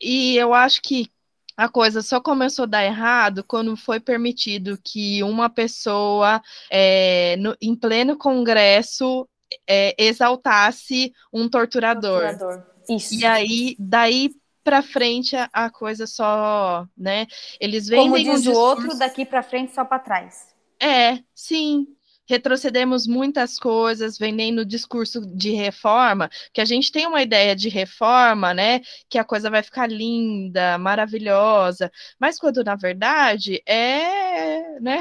E 0.00 0.36
eu 0.36 0.54
acho 0.54 0.80
que 0.80 1.10
a 1.58 1.68
coisa 1.68 2.02
só 2.02 2.20
começou 2.20 2.62
a 2.62 2.66
dar 2.66 2.84
errado 2.84 3.42
quando 3.42 3.76
foi 3.76 3.98
permitido 3.98 4.78
que 4.80 5.24
uma 5.24 5.50
pessoa, 5.50 6.40
é, 6.70 7.34
no, 7.38 7.56
em 7.60 7.74
pleno 7.74 8.16
congresso, 8.16 9.28
é, 9.66 9.94
exaltasse 9.98 11.12
um 11.32 11.48
torturador. 11.48 12.20
torturador. 12.20 12.66
Isso. 12.88 13.14
E 13.14 13.26
aí, 13.26 13.76
daí 13.78 14.30
para 14.68 14.82
frente 14.82 15.34
a, 15.34 15.48
a, 15.52 15.70
coisa 15.70 16.06
só, 16.06 16.86
né? 16.96 17.26
Eles 17.58 17.86
vendem 17.88 18.10
Como 18.10 18.36
diz 18.36 18.46
um 18.46 18.52
o 18.52 18.54
outro, 18.54 18.98
daqui 18.98 19.24
para 19.24 19.42
frente 19.42 19.74
só 19.74 19.84
para 19.84 19.98
trás. 19.98 20.54
É, 20.80 21.20
sim. 21.34 21.86
Retrocedemos 22.28 23.06
muitas 23.06 23.58
coisas, 23.58 24.18
vendendo 24.18 24.66
discurso 24.66 25.22
de 25.34 25.52
reforma, 25.52 26.28
que 26.52 26.60
a 26.60 26.64
gente 26.66 26.92
tem 26.92 27.06
uma 27.06 27.22
ideia 27.22 27.56
de 27.56 27.70
reforma, 27.70 28.52
né? 28.52 28.82
Que 29.08 29.18
a 29.18 29.24
coisa 29.24 29.48
vai 29.48 29.62
ficar 29.62 29.86
linda, 29.90 30.76
maravilhosa, 30.76 31.90
mas 32.20 32.38
quando 32.38 32.62
na 32.62 32.76
verdade 32.76 33.62
é, 33.64 34.78
né? 34.80 34.98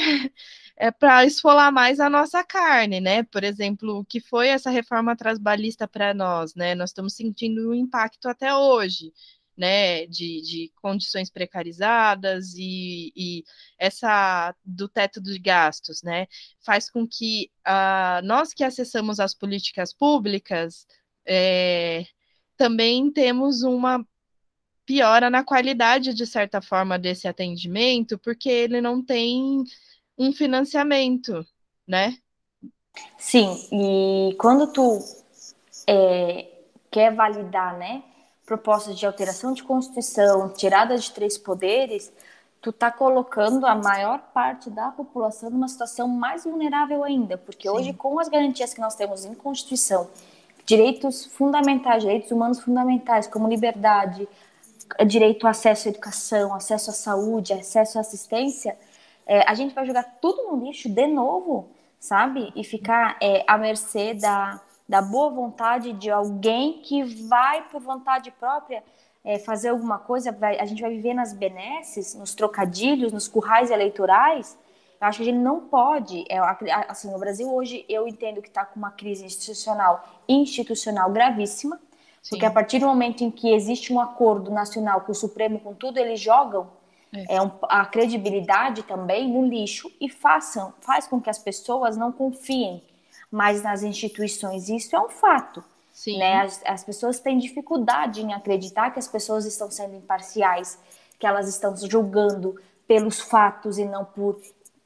É 0.78 0.92
para 0.92 1.26
esfolar 1.26 1.72
mais 1.72 2.00
a 2.00 2.10
nossa 2.10 2.44
carne, 2.44 3.02
né? 3.02 3.24
Por 3.24 3.44
exemplo, 3.44 4.00
o 4.00 4.06
que 4.06 4.20
foi 4.22 4.50
essa 4.50 4.70
reforma 4.70 5.16
trabalhista 5.16 5.88
para 5.88 6.14
nós, 6.14 6.54
né? 6.56 6.76
Nós 6.76 6.92
estamos 6.92 7.16
sentindo 7.16 7.70
o 7.70 7.76
impacto 7.76 8.28
até 8.30 8.54
hoje, 8.56 9.12
né? 9.58 10.06
De, 10.06 10.42
de 10.42 10.72
condições 10.82 11.32
precarizadas 11.32 12.54
e, 12.56 13.12
e, 13.16 13.44
essa 13.80 14.56
do 14.64 14.88
teto 14.88 15.20
de 15.22 15.40
gastos, 15.40 16.04
né? 16.04 16.28
Faz 16.60 16.90
com 16.92 17.08
que 17.08 17.52
uh, 17.68 18.24
nós 18.24 18.54
que 18.54 18.64
acessamos 18.64 19.20
as 19.20 19.34
políticas 19.34 19.92
públicas 19.94 20.86
é, 21.26 22.06
também 22.56 23.12
temos 23.12 23.64
uma 23.64 24.06
piora 24.86 25.30
na 25.30 25.44
qualidade, 25.44 26.14
de 26.14 26.26
certa 26.26 26.62
forma, 26.62 26.98
desse 27.00 27.28
atendimento, 27.28 28.18
porque 28.20 28.50
ele 28.50 28.80
não 28.80 29.04
tem 29.04 29.64
um 30.18 30.32
financiamento, 30.34 31.46
né? 31.88 32.18
Sim, 33.18 33.68
e 33.72 34.36
quando 34.36 34.68
tu 34.68 35.00
é, 35.86 36.48
quer 36.90 37.14
validar, 37.14 37.78
né, 37.78 38.04
propostas 38.46 38.98
de 38.98 39.06
alteração 39.06 39.54
de 39.54 39.64
Constituição, 39.64 40.50
tirada 40.50 40.98
de 40.98 41.12
três 41.12 41.38
poderes, 41.38 42.12
tu 42.62 42.72
tá 42.72 42.92
colocando 42.92 43.66
a 43.66 43.76
maior 43.76 44.20
parte 44.34 44.70
da 44.70 44.90
população 44.90 45.50
numa 45.50 45.68
situação 45.68 46.08
mais 46.08 46.44
vulnerável 46.44 47.04
ainda, 47.04 47.38
porque 47.38 47.70
Sim. 47.70 47.76
hoje 47.76 47.94
com 47.94 48.20
as 48.20 48.30
garantias 48.30 48.74
que 48.74 48.82
nós 48.82 48.96
temos 48.96 49.26
em 49.26 49.36
Constituição, 49.36 50.10
direitos 50.66 51.26
fundamentais, 51.26 52.04
direitos 52.04 52.32
humanos 52.32 52.60
fundamentais, 52.60 53.28
como 53.28 53.48
liberdade, 53.48 54.28
direito 55.06 55.46
ao 55.46 55.52
acesso 55.52 55.88
à 55.88 55.92
educação, 55.92 56.54
acesso 56.54 56.90
à 56.90 56.94
saúde, 56.94 57.54
acesso 57.54 57.98
à 57.98 58.02
assistência, 58.02 58.78
é, 59.28 59.44
a 59.48 59.54
gente 59.54 59.76
vai 59.76 59.86
jogar 59.86 60.04
tudo 60.22 60.44
no 60.50 60.66
lixo 60.66 60.88
de 60.88 61.06
novo, 61.06 61.70
sabe? 62.00 62.52
E 62.56 62.64
ficar 62.64 63.18
é, 63.22 63.44
à 63.46 63.58
mercê 63.58 64.14
da, 64.14 64.62
da 64.88 65.02
boa 65.02 65.30
vontade 65.30 65.92
de 65.92 66.10
alguém 66.10 66.82
que 66.82 67.04
vai 67.28 67.68
por 67.68 67.82
vontade 67.82 68.32
própria 68.32 68.82
é, 69.26 69.38
fazer 69.38 69.70
alguma 69.70 70.00
coisa, 70.00 70.32
vai, 70.32 70.58
a 70.58 70.66
gente 70.66 70.82
vai 70.82 70.92
viver 70.92 71.14
nas 71.14 71.34
benesses, 71.34 72.16
nos 72.16 72.34
trocadilhos, 72.34 73.12
nos 73.12 73.28
currais 73.28 73.70
eleitorais. 73.70 74.58
Eu 75.02 75.08
acho 75.08 75.18
que 75.18 75.24
a 75.24 75.26
gente 75.26 75.44
não 75.44 75.60
pode, 75.60 76.24
é, 76.30 76.40
assim, 76.88 77.14
o 77.14 77.20
Brasil 77.20 77.54
hoje 77.54 77.86
eu 77.90 78.08
entendo 78.08 78.42
que 78.42 78.48
está 78.48 78.64
com 78.64 78.80
uma 78.80 78.92
crise 78.92 79.26
institucional, 79.26 80.08
institucional 80.30 81.12
gravíssima, 81.12 81.76
Sim. 82.24 82.30
porque 82.30 82.46
a 82.46 82.52
partir 82.52 82.80
do 82.80 82.88
momento 82.88 83.26
em 83.26 83.30
que 83.30 83.54
existe 83.54 83.92
um 83.92 84.00
acordo 84.00 84.50
nacional 84.50 85.02
com 85.02 85.12
o 85.12 85.16
Supremo, 85.16 85.60
com 85.60 85.74
tudo, 85.74 85.98
eles 85.98 86.22
jogam 86.22 86.77
é. 87.18 87.36
é 87.36 87.42
um, 87.42 87.52
a 87.64 87.86
credibilidade 87.86 88.84
também 88.84 89.32
no 89.32 89.46
lixo 89.46 89.92
e 90.00 90.10
façam, 90.10 90.74
faz 90.82 91.08
com 91.08 91.20
que 91.22 91.30
as 91.30 91.40
pessoas 91.40 91.98
não 91.98 92.12
confiem 92.12 92.84
mais 93.32 93.62
nas 93.62 93.84
instituições. 93.84 94.70
Isso 94.70 94.96
é 94.96 95.00
um 95.00 95.10
fato. 95.10 95.64
Sim. 95.92 96.20
Né? 96.20 96.42
As, 96.42 96.62
as 96.66 96.84
pessoas 96.84 97.20
têm 97.20 97.38
dificuldade 97.38 98.22
em 98.22 98.34
acreditar 98.34 98.92
que 98.92 99.00
as 99.00 99.08
pessoas 99.08 99.46
estão 99.46 99.70
sendo 99.72 99.96
imparciais, 99.96 100.80
que 101.20 101.26
elas 101.26 101.48
estão 101.48 101.76
julgando 101.76 102.60
pelos 102.88 103.20
fatos 103.20 103.78
e 103.78 103.86
não 103.86 104.06
por 104.06 104.40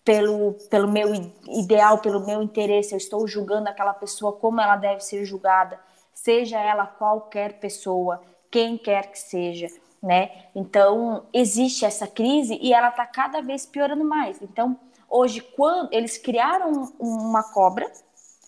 pelo, 0.03 0.53
pelo 0.69 0.91
meu 0.91 1.13
ideal, 1.47 1.99
pelo 1.99 2.25
meu 2.25 2.41
interesse. 2.41 2.93
Eu 2.93 2.97
estou 2.97 3.27
julgando 3.27 3.69
aquela 3.69 3.93
pessoa 3.93 4.33
como 4.33 4.59
ela 4.59 4.75
deve 4.75 5.01
ser 5.01 5.25
julgada, 5.25 5.79
seja 6.13 6.59
ela 6.59 6.87
qualquer 6.87 7.59
pessoa, 7.59 8.21
quem 8.49 8.77
quer 8.77 9.11
que 9.11 9.19
seja 9.19 9.67
né? 10.01 10.47
Então, 10.55 11.25
existe 11.31 11.85
essa 11.85 12.07
crise 12.07 12.57
e 12.61 12.73
ela 12.73 12.89
está 12.89 13.05
cada 13.05 13.41
vez 13.41 13.65
piorando 13.65 14.03
mais. 14.03 14.41
Então, 14.41 14.79
hoje, 15.07 15.41
quando 15.41 15.93
eles 15.93 16.17
criaram 16.17 16.91
uma 16.99 17.43
cobra 17.43 17.89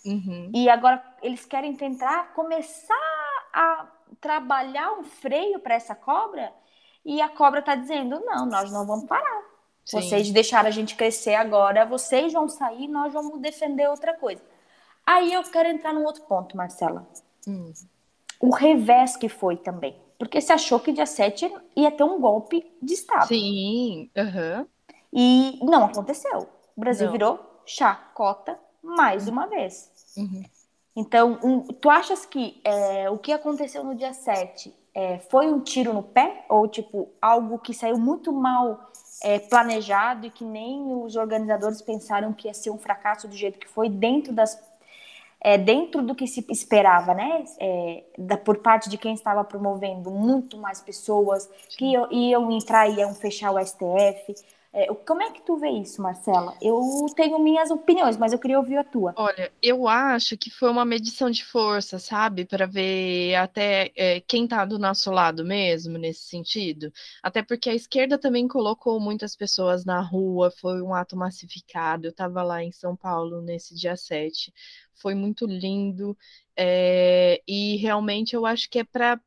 uhum. 0.06 0.50
e 0.54 0.68
agora 0.68 1.04
eles 1.22 1.46
querem 1.46 1.76
tentar 1.76 2.34
começar 2.34 2.96
a 3.54 3.88
trabalhar 4.20 4.94
um 4.94 5.04
freio 5.04 5.60
para 5.60 5.76
essa 5.76 5.94
cobra 5.94 6.52
e 7.06 7.22
a 7.22 7.30
cobra 7.30 7.60
está 7.60 7.76
dizendo, 7.76 8.20
não, 8.26 8.46
nós 8.46 8.72
não 8.72 8.86
vamos 8.88 9.06
parar. 9.06 9.44
Sim. 9.86 10.02
Vocês 10.02 10.32
deixaram 10.32 10.70
a 10.70 10.72
gente 10.72 10.96
crescer 10.96 11.36
agora, 11.36 11.86
vocês 11.86 12.34
vão 12.34 12.48
sair, 12.48 12.88
nós 12.88 13.14
vamos 13.14 13.40
defender 13.40 13.88
outra 13.90 14.14
coisa. 14.14 14.42
Aí 15.06 15.34
eu 15.34 15.44
quero 15.44 15.68
entrar 15.68 15.94
num 15.94 16.06
outro 16.06 16.24
ponto, 16.24 16.56
Marcela. 16.56 17.06
Hum. 17.46 17.74
O 18.40 18.50
revés 18.50 19.18
que 19.18 19.28
foi 19.28 19.58
também 19.58 20.03
porque 20.24 20.40
se 20.40 20.54
achou 20.54 20.80
que 20.80 20.94
dia 20.94 21.06
7 21.06 21.54
ia 21.76 21.92
ter 21.92 22.04
um 22.06 22.18
golpe 22.18 22.66
de 22.82 22.94
Estado. 22.94 23.28
Sim, 23.28 24.10
uhum. 24.16 24.66
E 25.12 25.60
não 25.62 25.84
aconteceu. 25.84 26.48
O 26.78 26.80
Brasil 26.80 27.08
não. 27.08 27.12
virou 27.12 27.62
chacota 27.66 28.58
mais 28.82 29.28
uma 29.28 29.48
vez. 29.48 29.92
Uhum. 30.16 30.44
Então, 30.96 31.38
um, 31.44 31.60
tu 31.60 31.90
achas 31.90 32.26
que 32.26 32.62
é, 32.64 33.10
o 33.10 33.18
que 33.18 33.34
aconteceu 33.34 33.84
no 33.84 33.96
dia 33.96 34.14
7 34.14 34.74
é, 34.96 35.20
foi 35.30 35.52
um 35.52 35.60
tiro 35.60 35.92
no 35.92 36.02
pé? 36.02 36.46
Ou, 36.48 36.70
tipo, 36.70 37.10
algo 37.22 37.60
que 37.60 37.74
saiu 37.74 37.98
muito 37.98 38.32
mal 38.32 38.92
é, 39.22 39.40
planejado 39.40 40.26
e 40.26 40.30
que 40.30 40.46
nem 40.46 41.04
os 41.04 41.18
organizadores 41.18 41.82
pensaram 41.82 42.32
que 42.32 42.48
ia 42.48 42.54
ser 42.54 42.70
um 42.70 42.78
fracasso 42.78 43.28
do 43.28 43.36
jeito 43.36 43.60
que 43.60 43.68
foi 43.68 43.90
dentro 43.90 44.32
das 44.32 44.56
é, 45.44 45.58
dentro 45.58 46.02
do 46.02 46.16
que 46.16 46.26
se 46.26 46.46
esperava, 46.50 47.14
né, 47.14 47.44
é, 47.60 48.04
da, 48.18 48.38
por 48.38 48.60
parte 48.60 48.90
de 48.90 48.98
quem 48.98 49.14
estava 49.14 49.44
promovendo, 49.44 50.10
muito 50.10 50.58
mais 50.58 50.82
pessoas 50.82 51.50
que 51.78 51.86
iam, 51.92 52.12
iam 52.12 52.52
entrar 52.52 52.88
e 52.88 53.00
iam 53.00 53.14
fechar 53.14 53.52
o 53.52 53.60
STF. 53.60 54.34
É, 54.74 54.88
como 54.88 55.22
é 55.22 55.32
que 55.32 55.42
tu 55.44 55.56
vê 55.56 55.70
isso, 55.70 56.02
Marcela? 56.02 56.58
Eu 56.60 56.82
tenho 57.16 57.38
minhas 57.38 57.70
opiniões, 57.70 58.18
mas 58.18 58.34
eu 58.34 58.40
queria 58.40 58.58
ouvir 58.58 58.78
a 58.78 58.84
tua. 58.84 59.14
Olha, 59.16 59.52
eu 59.62 59.88
acho 59.88 60.36
que 60.36 60.50
foi 60.50 60.70
uma 60.70 60.84
medição 60.84 61.30
de 61.30 61.46
força, 61.46 62.00
sabe, 62.00 62.44
para 62.44 62.66
ver 62.66 63.36
até 63.36 63.92
é, 63.96 64.20
quem 64.22 64.46
está 64.46 64.66
do 64.66 64.80
nosso 64.80 65.12
lado 65.12 65.46
mesmo 65.46 66.00
nesse 66.00 66.22
sentido. 66.22 66.92
Até 67.22 67.44
porque 67.44 67.70
a 67.70 67.76
esquerda 67.76 68.18
também 68.18 68.48
colocou 68.48 69.00
muitas 69.00 69.36
pessoas 69.36 69.86
na 69.86 70.02
rua, 70.02 70.50
foi 70.50 70.82
um 70.82 70.94
ato 70.94 71.16
massificado. 71.16 72.08
Eu 72.08 72.12
estava 72.12 72.42
lá 72.42 72.64
em 72.64 72.72
São 72.72 72.96
Paulo 72.96 73.42
nesse 73.42 73.76
dia 73.76 73.96
7 73.96 74.52
foi 74.96 75.14
muito 75.16 75.46
lindo. 75.46 76.18
É, 76.56 77.42
e 77.48 77.78
realmente 77.78 78.36
eu 78.36 78.46
acho 78.46 78.70
que 78.70 78.80
é 78.80 78.84
para 78.84 79.20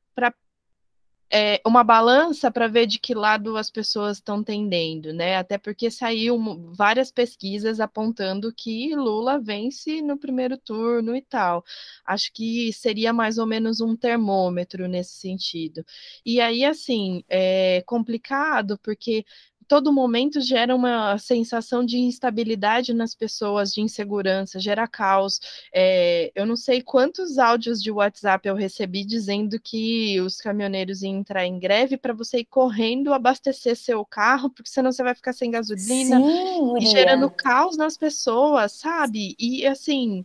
é, 1.32 1.60
uma 1.66 1.82
balança 1.82 2.50
para 2.50 2.68
ver 2.68 2.86
de 2.86 2.98
que 2.98 3.14
lado 3.14 3.56
as 3.56 3.70
pessoas 3.70 4.18
estão 4.18 4.42
tendendo, 4.44 5.12
né? 5.12 5.36
Até 5.36 5.58
porque 5.58 5.90
saiu 5.90 6.38
várias 6.72 7.10
pesquisas 7.10 7.80
apontando 7.80 8.52
que 8.54 8.94
Lula 8.94 9.38
vence 9.40 10.00
no 10.02 10.18
primeiro 10.18 10.56
turno 10.56 11.16
e 11.16 11.22
tal. 11.22 11.64
Acho 12.04 12.32
que 12.32 12.72
seria 12.72 13.12
mais 13.12 13.38
ou 13.38 13.46
menos 13.46 13.80
um 13.80 13.96
termômetro 13.96 14.86
nesse 14.88 15.14
sentido. 15.14 15.84
E 16.24 16.40
aí, 16.40 16.64
assim, 16.64 17.24
é 17.28 17.82
complicado 17.86 18.78
porque 18.82 19.24
todo 19.68 19.92
momento 19.92 20.40
gera 20.40 20.74
uma 20.74 21.18
sensação 21.18 21.84
de 21.84 21.98
instabilidade 21.98 22.94
nas 22.94 23.14
pessoas, 23.14 23.72
de 23.72 23.80
insegurança, 23.80 24.60
gera 24.60 24.86
caos. 24.86 25.40
É, 25.74 26.30
eu 26.34 26.46
não 26.46 26.56
sei 26.56 26.82
quantos 26.82 27.38
áudios 27.38 27.82
de 27.82 27.90
WhatsApp 27.90 28.48
eu 28.48 28.54
recebi 28.54 29.04
dizendo 29.04 29.58
que 29.60 30.20
os 30.20 30.36
caminhoneiros 30.36 31.02
iam 31.02 31.16
entrar 31.16 31.44
em 31.44 31.58
greve 31.58 31.96
para 31.96 32.12
você 32.12 32.38
ir 32.38 32.44
correndo 32.46 33.12
abastecer 33.12 33.76
seu 33.76 34.04
carro, 34.04 34.50
porque 34.50 34.70
senão 34.70 34.92
você 34.92 35.02
vai 35.02 35.14
ficar 35.14 35.32
sem 35.32 35.50
gasolina, 35.50 36.20
Sim, 36.20 36.76
e 36.80 36.86
gerando 36.86 37.30
caos 37.30 37.76
nas 37.76 37.96
pessoas, 37.96 38.72
sabe? 38.72 39.34
E 39.38 39.66
assim 39.66 40.24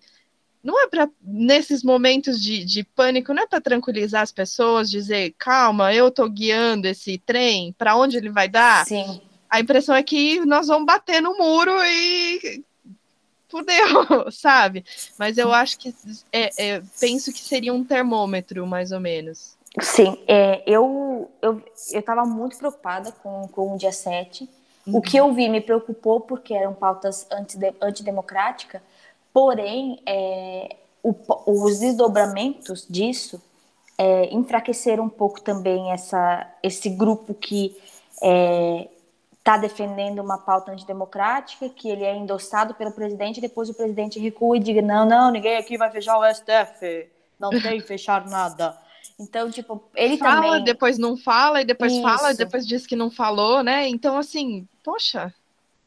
não 0.63 0.79
é 0.79 0.87
para 0.87 1.09
nesses 1.21 1.83
momentos 1.83 2.39
de, 2.39 2.63
de 2.63 2.83
pânico, 2.83 3.33
não 3.33 3.43
é 3.43 3.47
para 3.47 3.59
tranquilizar 3.59 4.21
as 4.21 4.31
pessoas, 4.31 4.91
dizer 4.91 5.33
calma, 5.37 5.93
eu 5.93 6.09
estou 6.09 6.29
guiando 6.29 6.87
esse 6.87 7.17
trem, 7.17 7.73
para 7.73 7.95
onde 7.95 8.17
ele 8.17 8.29
vai 8.29 8.47
dar? 8.47 8.85
Sim. 8.85 9.19
A 9.51 9.59
impressão 9.59 9.93
é 9.93 10.01
que 10.01 10.39
nós 10.45 10.67
vamos 10.67 10.85
bater 10.85 11.21
no 11.21 11.37
muro 11.37 11.73
e 11.83 12.63
fudeu, 13.49 14.31
sabe? 14.31 14.85
Mas 15.19 15.37
eu 15.37 15.51
acho 15.51 15.77
que 15.77 15.93
é, 16.31 16.49
é, 16.57 16.81
penso 16.99 17.33
que 17.33 17.39
seria 17.39 17.73
um 17.73 17.83
termômetro, 17.83 18.65
mais 18.65 18.93
ou 18.93 19.01
menos. 19.01 19.57
Sim, 19.81 20.17
é, 20.25 20.63
eu, 20.65 21.29
eu, 21.41 21.61
eu 21.91 22.01
tava 22.01 22.25
muito 22.25 22.57
preocupada 22.57 23.11
com, 23.11 23.47
com 23.49 23.75
o 23.75 23.77
dia 23.77 23.91
7. 23.91 24.49
Uhum. 24.87 24.97
O 24.97 25.01
que 25.01 25.17
eu 25.17 25.31
vi 25.33 25.49
me 25.49 25.59
preocupou 25.59 26.21
porque 26.21 26.53
eram 26.53 26.73
pautas 26.73 27.27
antidemocráticas, 27.81 28.81
porém, 29.33 30.01
é, 30.05 30.77
o, 31.03 31.13
os 31.45 31.79
desdobramentos 31.79 32.85
disso 32.89 33.41
é, 33.97 34.33
enfraqueceram 34.33 35.03
um 35.03 35.09
pouco 35.09 35.41
também 35.41 35.91
essa, 35.91 36.49
esse 36.63 36.89
grupo 36.89 37.33
que 37.33 37.77
é, 38.21 38.87
está 39.41 39.57
defendendo 39.57 40.19
uma 40.19 40.37
pauta 40.37 40.71
antidemocrática, 40.71 41.67
que 41.67 41.89
ele 41.89 42.03
é 42.03 42.15
endossado 42.15 42.75
pelo 42.75 42.91
presidente, 42.91 43.37
e 43.37 43.41
depois 43.41 43.69
o 43.69 43.73
presidente 43.73 44.19
recua 44.19 44.55
e 44.55 44.59
diga: 44.59 44.81
não, 44.81 45.05
não, 45.05 45.31
ninguém 45.31 45.57
aqui 45.57 45.77
vai 45.77 45.91
fechar 45.91 46.17
o 46.17 46.33
STF, 46.33 47.09
não 47.39 47.49
tem 47.49 47.79
fechar 47.81 48.25
nada. 48.27 48.77
Então, 49.19 49.51
tipo, 49.51 49.83
ele 49.95 50.17
fala, 50.17 50.41
também... 50.41 50.63
depois 50.63 50.97
não 50.97 51.17
fala, 51.17 51.61
e 51.61 51.65
depois 51.65 51.91
Isso. 51.91 52.01
fala, 52.01 52.31
e 52.31 52.37
depois 52.37 52.65
diz 52.65 52.87
que 52.87 52.95
não 52.95 53.11
falou, 53.11 53.63
né? 53.63 53.87
Então, 53.87 54.17
assim, 54.17 54.67
poxa, 54.83 55.33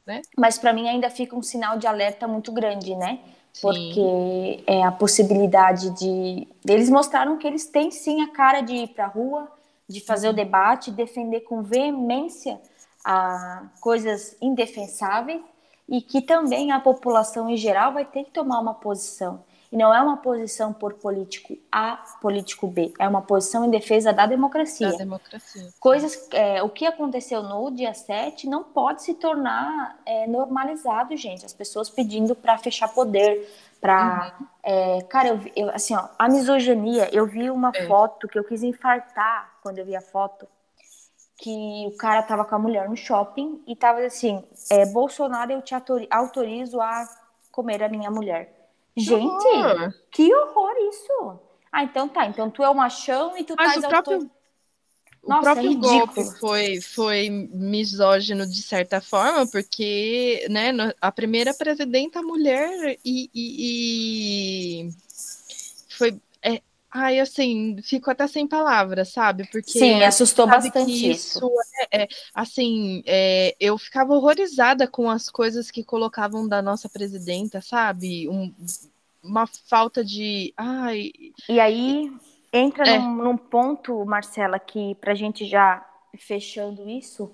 né? 0.07 0.21
Mas 0.37 0.59
para 0.59 0.73
mim 0.73 0.89
ainda 0.89 1.09
fica 1.09 1.35
um 1.35 1.43
sinal 1.43 1.79
de 1.79 1.87
alerta 1.87 2.29
muito 2.29 2.53
grande, 2.53 2.95
né? 2.95 3.21
Sim. 3.53 3.61
Porque 3.63 4.65
é 4.67 4.83
a 4.83 4.91
possibilidade 4.91 5.91
de. 5.91 6.49
Eles 6.69 6.91
mostraram 6.91 7.39
que 7.39 7.47
eles 7.47 7.67
têm 7.67 7.91
sim 7.93 8.21
a 8.21 8.33
cara 8.33 8.61
de 8.61 8.75
ir 8.75 8.89
para 8.89 9.05
a 9.05 9.09
rua, 9.09 9.49
de 9.89 10.01
fazer 10.01 10.27
uhum. 10.27 10.33
o 10.33 10.37
debate, 10.37 10.91
defender 10.91 11.41
com 11.43 11.63
veemência 11.63 12.61
a 13.05 13.65
coisas 13.81 14.37
indefensáveis 14.41 15.43
e 15.89 16.01
que 16.01 16.23
também 16.23 16.73
a 16.73 16.81
população 16.81 17.49
em 17.49 17.57
geral 17.57 17.93
vai 17.93 18.05
ter 18.05 18.25
que 18.25 18.31
tomar 18.31 18.59
uma 18.59 18.75
posição. 18.75 19.45
E 19.71 19.77
não 19.77 19.93
é 19.93 20.01
uma 20.01 20.19
posição 20.19 20.73
por 20.73 20.95
político 20.95 21.59
A, 21.71 21.97
político 22.23 22.69
B, 22.69 22.95
é 22.97 23.09
uma 23.09 23.21
posição 23.21 23.65
em 23.65 23.71
defesa 23.71 24.13
da 24.13 24.25
democracia. 24.25 24.93
Da 24.93 24.99
democracia. 24.99 25.69
Coisas, 25.81 26.29
é, 26.31 26.63
o 26.63 26.69
que 26.69 26.87
aconteceu 26.87 27.43
no 27.43 27.73
dia 27.73 27.93
7 27.93 28.49
não 28.49 28.63
pode 28.63 29.03
se 29.03 29.15
tornar 29.15 29.99
é, 30.07 30.29
normalizado, 30.29 31.17
gente. 31.17 31.45
As 31.45 31.53
pessoas 31.53 31.91
pedindo 31.91 32.37
para 32.37 32.57
fechar 32.57 32.87
poder, 32.87 33.53
para. 33.81 34.37
Uhum. 34.39 34.47
É, 34.63 35.03
cara, 35.09 35.29
eu, 35.31 35.41
eu, 35.57 35.71
assim, 35.71 35.93
ó, 35.97 36.09
a 36.17 36.29
misoginia, 36.29 37.11
eu 37.13 37.27
vi 37.27 37.51
uma 37.51 37.73
é. 37.75 37.85
foto 37.89 38.29
que 38.29 38.39
eu 38.39 38.45
quis 38.45 38.63
infartar 38.63 39.55
quando 39.61 39.81
eu 39.81 39.85
vi 39.85 39.97
a 39.97 40.01
foto 40.01 40.47
que 41.39 41.87
o 41.87 41.97
cara 41.97 42.23
tava 42.23 42.45
com 42.45 42.55
a 42.55 42.59
mulher 42.59 42.89
no 42.89 42.97
shopping 42.97 43.63
e 43.67 43.75
tava 43.75 44.01
assim, 44.01 44.43
é, 44.71 44.87
Bolsonaro, 44.87 45.53
eu 45.53 45.63
te 45.63 45.75
autorizo 46.11 46.81
a 46.81 47.09
comer 47.51 47.83
a 47.83 47.89
minha 47.89 48.11
mulher. 48.11 48.71
Gente, 48.97 49.47
horror. 49.47 49.95
que 50.11 50.35
horror 50.35 50.73
isso! 50.89 51.41
Ah, 51.73 51.83
então 51.83 52.09
tá, 52.09 52.27
então 52.27 52.49
tu 52.49 52.63
é 52.63 52.71
o 52.71 52.75
machão 52.75 53.37
e 53.37 53.45
tu 53.45 53.55
Mas 53.57 53.77
o 53.83 53.89
próprio... 53.89 54.31
O 55.27 55.41
próprio 55.41 55.71
é 55.71 55.75
golpe 55.75 56.23
foi, 56.39 56.81
foi 56.83 57.31
misógino 57.31 58.47
de 58.47 58.63
certa 58.63 59.01
forma, 59.01 59.47
porque 59.47 60.47
né, 60.51 60.71
a 61.01 61.11
primeira 61.11 61.55
presidenta 61.55 62.23
mulher 62.23 62.99
e, 63.03 63.31
e, 63.35 64.85
e 64.85 64.91
foi. 65.97 66.21
Ai, 66.97 67.19
assim, 67.19 67.77
fico 67.83 68.09
até 68.09 68.25
sem 68.29 68.47
palavras, 68.47 69.09
sabe? 69.09 69.49
Porque 69.51 69.73
Sim, 69.73 70.05
assustou 70.05 70.47
bastante 70.47 70.93
isso. 70.93 71.39
isso 71.39 71.51
é, 71.91 72.05
é, 72.05 72.09
assim, 72.33 73.03
é, 73.05 73.57
eu 73.59 73.77
ficava 73.77 74.15
horrorizada 74.15 74.87
com 74.87 75.11
as 75.11 75.29
coisas 75.29 75.73
que 75.73 75.83
colocavam 75.83 76.47
da 76.47 76.63
nossa 76.63 76.89
presidenta, 76.89 77.61
sabe? 77.61 78.29
Um, 78.29 78.55
uma 79.21 79.45
falta 79.69 80.05
de. 80.05 80.55
Ai. 80.57 81.11
E 81.49 81.59
aí 81.59 82.13
entra 82.53 82.89
é. 82.89 82.97
num, 82.97 83.17
num, 83.17 83.37
ponto, 83.37 84.05
Marcela, 84.05 84.61
que 84.61 84.95
para 84.95 85.11
a 85.11 85.17
gente 85.17 85.45
já 85.47 85.85
fechando 86.17 86.89
isso, 86.89 87.29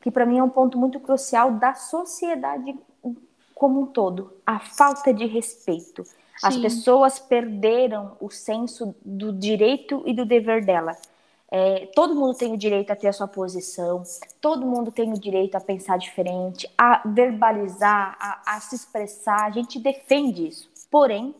que 0.00 0.12
para 0.12 0.24
mim 0.24 0.38
é 0.38 0.44
um 0.44 0.48
ponto 0.48 0.78
muito 0.78 1.00
crucial 1.00 1.50
da 1.50 1.74
sociedade 1.74 2.72
como 3.52 3.80
um 3.80 3.86
todo, 3.86 4.32
a 4.46 4.60
falta 4.60 5.12
de 5.12 5.26
respeito. 5.26 6.04
Sim. 6.36 6.46
As 6.46 6.56
pessoas 6.56 7.18
perderam 7.18 8.16
o 8.20 8.30
senso 8.30 8.94
do 9.04 9.32
direito 9.32 10.02
e 10.06 10.14
do 10.14 10.24
dever 10.24 10.64
dela. 10.64 10.96
É, 11.54 11.86
todo 11.94 12.14
mundo 12.14 12.34
tem 12.34 12.52
o 12.54 12.56
direito 12.56 12.90
a 12.90 12.96
ter 12.96 13.08
a 13.08 13.12
sua 13.12 13.28
posição, 13.28 14.02
todo 14.40 14.64
mundo 14.64 14.90
tem 14.90 15.12
o 15.12 15.20
direito 15.20 15.54
a 15.54 15.60
pensar 15.60 15.98
diferente, 15.98 16.66
a 16.78 17.06
verbalizar, 17.06 18.16
a, 18.18 18.56
a 18.56 18.60
se 18.60 18.74
expressar. 18.74 19.44
A 19.44 19.50
gente 19.50 19.78
defende 19.78 20.48
isso. 20.48 20.70
Porém, 20.90 21.34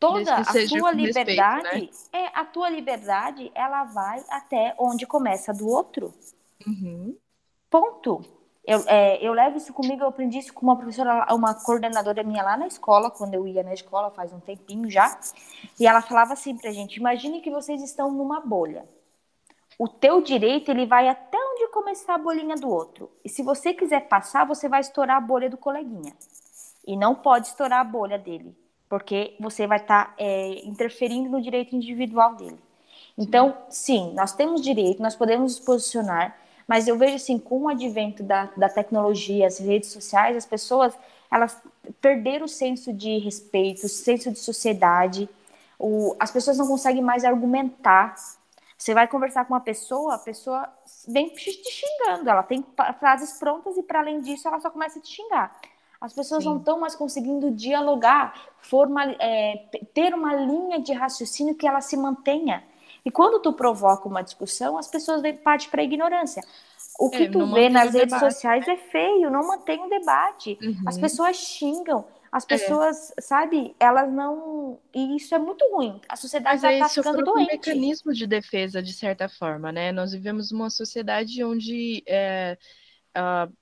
toda 0.00 0.34
a 0.34 0.44
tua 0.68 0.90
liberdade 0.90 1.68
respeito, 1.68 1.96
né? 2.12 2.20
é 2.20 2.26
a 2.34 2.44
tua 2.44 2.68
liberdade, 2.68 3.50
ela 3.54 3.84
vai 3.84 4.24
até 4.28 4.74
onde 4.76 5.06
começa 5.06 5.54
do 5.54 5.68
outro. 5.68 6.12
Uhum. 6.66 7.16
Ponto. 7.70 8.35
Eu, 8.66 8.82
é, 8.86 9.24
eu 9.24 9.32
levo 9.32 9.56
isso 9.56 9.72
comigo, 9.72 10.02
eu 10.02 10.08
aprendi 10.08 10.38
isso 10.38 10.52
com 10.52 10.66
uma 10.66 10.76
professora, 10.76 11.32
uma 11.32 11.54
coordenadora 11.54 12.22
minha 12.24 12.42
lá 12.42 12.56
na 12.56 12.66
escola, 12.66 13.10
quando 13.10 13.34
eu 13.34 13.46
ia 13.46 13.62
na 13.62 13.72
escola, 13.72 14.10
faz 14.10 14.32
um 14.32 14.40
tempinho 14.40 14.90
já, 14.90 15.18
e 15.78 15.86
ela 15.86 16.02
falava 16.02 16.32
assim 16.32 16.56
pra 16.56 16.72
gente, 16.72 16.96
imagine 16.96 17.40
que 17.40 17.50
vocês 17.50 17.80
estão 17.82 18.10
numa 18.10 18.40
bolha. 18.40 18.84
O 19.78 19.86
teu 19.86 20.20
direito, 20.20 20.70
ele 20.70 20.86
vai 20.86 21.08
até 21.08 21.38
onde 21.38 21.68
começar 21.68 22.14
a 22.14 22.18
bolinha 22.18 22.56
do 22.56 22.68
outro. 22.68 23.10
E 23.24 23.28
se 23.28 23.42
você 23.42 23.72
quiser 23.74 24.08
passar, 24.08 24.44
você 24.44 24.68
vai 24.68 24.80
estourar 24.80 25.18
a 25.18 25.20
bolha 25.20 25.50
do 25.50 25.58
coleguinha. 25.58 26.14
E 26.86 26.96
não 26.96 27.14
pode 27.14 27.48
estourar 27.48 27.80
a 27.80 27.84
bolha 27.84 28.18
dele 28.18 28.56
porque 28.88 29.34
você 29.40 29.66
vai 29.66 29.78
estar 29.78 30.06
tá, 30.06 30.14
é, 30.18 30.64
interferindo 30.66 31.28
no 31.28 31.42
direito 31.42 31.74
individual 31.74 32.34
dele. 32.34 32.58
Então, 33.18 33.56
sim, 33.68 34.12
nós 34.14 34.32
temos 34.32 34.60
direito, 34.60 35.02
nós 35.02 35.16
podemos 35.16 35.56
nos 35.56 35.64
posicionar, 35.64 36.36
mas 36.66 36.88
eu 36.88 36.98
vejo 36.98 37.16
assim, 37.16 37.38
com 37.38 37.62
o 37.62 37.68
advento 37.68 38.22
da, 38.22 38.50
da 38.56 38.68
tecnologia, 38.68 39.46
as 39.46 39.58
redes 39.58 39.90
sociais, 39.90 40.36
as 40.36 40.46
pessoas, 40.46 40.94
elas 41.30 41.60
perderam 42.00 42.46
o 42.46 42.48
senso 42.48 42.92
de 42.92 43.18
respeito, 43.18 43.86
o 43.86 43.88
senso 43.88 44.30
de 44.32 44.38
sociedade, 44.38 45.28
o, 45.78 46.16
as 46.18 46.30
pessoas 46.30 46.58
não 46.58 46.66
conseguem 46.66 47.02
mais 47.02 47.24
argumentar. 47.24 48.14
Você 48.76 48.92
vai 48.92 49.06
conversar 49.06 49.44
com 49.44 49.54
uma 49.54 49.60
pessoa, 49.60 50.16
a 50.16 50.18
pessoa 50.18 50.68
vem 51.06 51.28
te 51.28 51.50
xingando, 51.70 52.28
ela 52.28 52.42
tem 52.42 52.64
frases 52.98 53.38
prontas 53.38 53.76
e 53.76 53.82
para 53.82 54.00
além 54.00 54.20
disso 54.20 54.48
ela 54.48 54.60
só 54.60 54.70
começa 54.70 54.98
a 54.98 55.02
te 55.02 55.08
xingar. 55.08 55.58
As 56.00 56.12
pessoas 56.12 56.42
Sim. 56.42 56.50
não 56.50 56.58
estão 56.58 56.78
mais 56.78 56.94
conseguindo 56.94 57.50
dialogar, 57.50 58.34
é, 59.18 59.64
ter 59.94 60.14
uma 60.14 60.34
linha 60.34 60.78
de 60.80 60.92
raciocínio 60.92 61.54
que 61.54 61.66
ela 61.66 61.80
se 61.80 61.96
mantenha. 61.96 62.62
E 63.06 63.10
quando 63.12 63.40
tu 63.40 63.52
provoca 63.52 64.08
uma 64.08 64.20
discussão, 64.20 64.76
as 64.76 64.88
pessoas 64.88 65.22
partem 65.44 65.70
para 65.70 65.80
a 65.80 65.84
ignorância. 65.84 66.42
O 66.98 67.08
que 67.08 67.22
é, 67.22 67.30
tu 67.30 67.46
vê 67.54 67.68
nas 67.68 67.92
redes 67.92 68.12
debate, 68.12 68.32
sociais 68.32 68.66
né? 68.66 68.72
é 68.72 68.76
feio, 68.76 69.30
não 69.30 69.46
mantém 69.46 69.80
o 69.80 69.88
debate. 69.88 70.58
Uhum. 70.60 70.82
As 70.84 70.98
pessoas 70.98 71.36
xingam, 71.36 72.04
as 72.32 72.42
é. 72.42 72.46
pessoas, 72.48 73.12
é. 73.16 73.20
sabe, 73.20 73.76
elas 73.78 74.12
não. 74.12 74.80
E 74.92 75.16
isso 75.16 75.36
é 75.36 75.38
muito 75.38 75.64
ruim. 75.70 76.00
A 76.08 76.16
sociedade 76.16 76.56
está 76.56 76.68
é 76.68 76.88
ficando 76.88 77.22
doente. 77.22 77.48
um 77.48 77.52
mecanismo 77.52 78.12
de 78.12 78.26
defesa, 78.26 78.82
de 78.82 78.92
certa 78.92 79.28
forma, 79.28 79.70
né? 79.70 79.92
Nós 79.92 80.10
vivemos 80.10 80.50
uma 80.50 80.68
sociedade 80.68 81.44
onde. 81.44 82.02
É, 82.08 82.58
uh, 83.16 83.52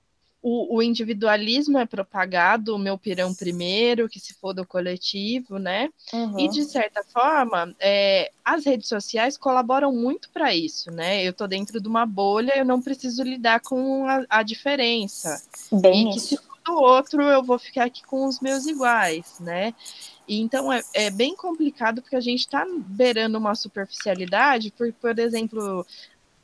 o, 0.47 0.77
o, 0.77 0.83
individualismo 0.83 1.79
é 1.79 1.87
propagado, 1.87 2.75
o 2.75 2.79
meu 2.79 2.99
pirão 2.99 3.35
primeiro, 3.35 4.11
que 4.11 4.21
se 4.21 4.35
for 4.35 4.53
do 4.53 4.67
coletivo, 4.67 5.59
né? 5.59 5.89
Uhum. 6.13 6.39
E, 6.39 6.49
de 6.51 6.65
certa 6.65 7.03
forma, 7.03 7.75
é, 7.81 8.31
as 8.45 8.67
redes 8.67 8.87
sociais 8.87 9.39
colaboram 9.39 9.91
muito 9.91 10.29
para 10.29 10.55
isso, 10.55 10.91
né? 10.91 11.25
Eu 11.25 11.31
estou 11.31 11.49
dentro 11.49 11.81
de 11.81 11.89
uma 11.89 12.05
bolha, 12.05 12.59
eu 12.59 12.65
não 12.65 12.83
preciso 12.83 13.23
lidar 13.23 13.61
com 13.61 14.05
a, 14.07 14.27
a 14.29 14.43
diferença. 14.43 15.43
Bem 15.73 16.11
e 16.11 16.13
que 16.13 16.21
se 16.21 16.37
for 16.37 16.59
do 16.63 16.75
outro, 16.75 17.23
eu 17.23 17.43
vou 17.43 17.59
ficar 17.59 17.85
aqui 17.85 18.03
com 18.05 18.27
os 18.27 18.39
meus 18.41 18.67
iguais, 18.67 19.41
né? 19.41 19.73
E, 20.29 20.41
então, 20.43 20.71
é, 20.71 20.83
é 20.93 21.11
bem 21.11 21.35
complicado, 21.35 22.03
porque 22.03 22.17
a 22.17 22.21
gente 22.21 22.41
está 22.41 22.67
beirando 22.87 23.39
uma 23.39 23.55
superficialidade, 23.55 24.71
por, 24.71 24.93
por 24.93 25.19
exemplo, 25.19 25.87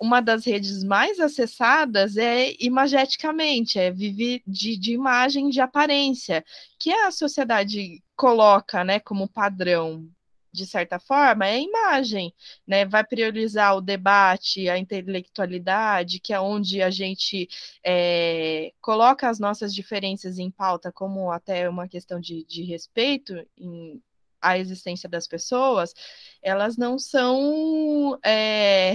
uma 0.00 0.20
das 0.20 0.46
redes 0.46 0.82
mais 0.82 1.20
acessadas 1.20 2.16
é 2.16 2.54
imageticamente, 2.58 3.78
é 3.78 3.90
viver 3.90 4.42
de, 4.46 4.76
de 4.76 4.92
imagem 4.94 5.50
de 5.50 5.60
aparência, 5.60 6.42
que 6.78 6.90
a 6.90 7.10
sociedade 7.10 8.02
coloca 8.16 8.82
né, 8.82 8.98
como 8.98 9.28
padrão, 9.28 10.08
de 10.52 10.66
certa 10.66 10.98
forma, 10.98 11.46
é 11.46 11.56
a 11.56 11.60
imagem, 11.60 12.34
né? 12.66 12.84
Vai 12.84 13.04
priorizar 13.04 13.76
o 13.76 13.80
debate, 13.80 14.68
a 14.68 14.76
intelectualidade, 14.78 16.18
que 16.18 16.32
é 16.32 16.40
onde 16.40 16.82
a 16.82 16.90
gente 16.90 17.48
é, 17.84 18.72
coloca 18.80 19.28
as 19.28 19.38
nossas 19.38 19.72
diferenças 19.72 20.38
em 20.38 20.50
pauta 20.50 20.90
como 20.90 21.30
até 21.30 21.68
uma 21.68 21.86
questão 21.86 22.18
de, 22.18 22.44
de 22.46 22.64
respeito 22.64 23.34
em, 23.56 24.02
à 24.40 24.58
existência 24.58 25.08
das 25.08 25.28
pessoas, 25.28 25.94
elas 26.42 26.76
não 26.76 26.98
são. 26.98 28.18
É, 28.24 28.94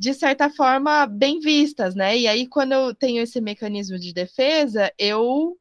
de 0.00 0.14
certa 0.14 0.48
forma, 0.48 1.04
bem 1.06 1.40
vistas, 1.40 1.94
né? 1.94 2.16
E 2.16 2.26
aí, 2.26 2.48
quando 2.48 2.72
eu 2.72 2.94
tenho 2.94 3.22
esse 3.22 3.38
mecanismo 3.38 3.98
de 3.98 4.14
defesa, 4.14 4.90
eu 4.98 5.58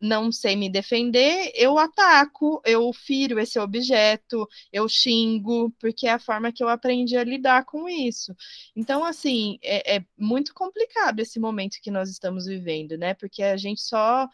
não 0.00 0.32
sei 0.32 0.56
me 0.56 0.68
defender, 0.68 1.52
eu 1.54 1.78
ataco, 1.78 2.60
eu 2.64 2.92
firo 2.92 3.38
esse 3.38 3.56
objeto, 3.56 4.48
eu 4.72 4.88
xingo, 4.88 5.70
porque 5.78 6.08
é 6.08 6.12
a 6.12 6.18
forma 6.18 6.50
que 6.52 6.62
eu 6.62 6.68
aprendi 6.68 7.16
a 7.16 7.22
lidar 7.22 7.64
com 7.66 7.88
isso. 7.88 8.34
Então, 8.74 9.04
assim, 9.04 9.58
é, 9.62 9.98
é 9.98 10.04
muito 10.18 10.52
complicado 10.54 11.20
esse 11.20 11.38
momento 11.38 11.78
que 11.80 11.90
nós 11.90 12.10
estamos 12.10 12.46
vivendo, 12.46 12.98
né? 12.98 13.14
Porque 13.14 13.44
a 13.44 13.56
gente 13.56 13.80
só, 13.80 14.28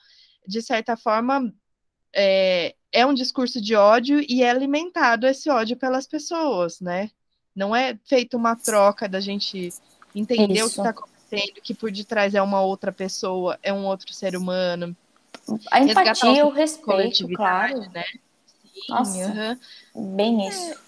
de 0.48 0.62
certa 0.62 0.96
forma, 0.96 1.54
é, 2.14 2.74
é 2.90 3.04
um 3.04 3.12
discurso 3.14 3.60
de 3.60 3.74
ódio 3.74 4.24
e 4.26 4.42
é 4.42 4.48
alimentado 4.50 5.26
esse 5.26 5.50
ódio 5.50 5.76
pelas 5.76 6.06
pessoas, 6.06 6.80
né? 6.80 7.10
Não 7.54 7.74
é 7.74 7.96
feita 8.04 8.36
uma 8.36 8.56
troca 8.56 9.08
da 9.08 9.20
gente 9.20 9.72
entender 10.14 10.54
Isso. 10.54 10.66
o 10.66 10.70
que 10.70 10.76
está 10.76 10.90
acontecendo, 10.90 11.60
que 11.62 11.74
por 11.74 11.90
detrás 11.90 12.34
é 12.34 12.42
uma 12.42 12.60
outra 12.60 12.92
pessoa, 12.92 13.58
é 13.62 13.72
um 13.72 13.86
outro 13.86 14.12
ser 14.12 14.36
humano. 14.36 14.96
A 15.70 15.80
empatia, 15.80 16.46
o 16.46 16.50
respeito, 16.50 17.28
claro. 17.28 17.80
Né? 17.92 18.04
Sim, 18.72 18.80
Nossa, 18.88 19.58
uhum. 19.94 20.16
bem 20.16 20.48
isso. 20.48 20.72
É, 20.72 20.84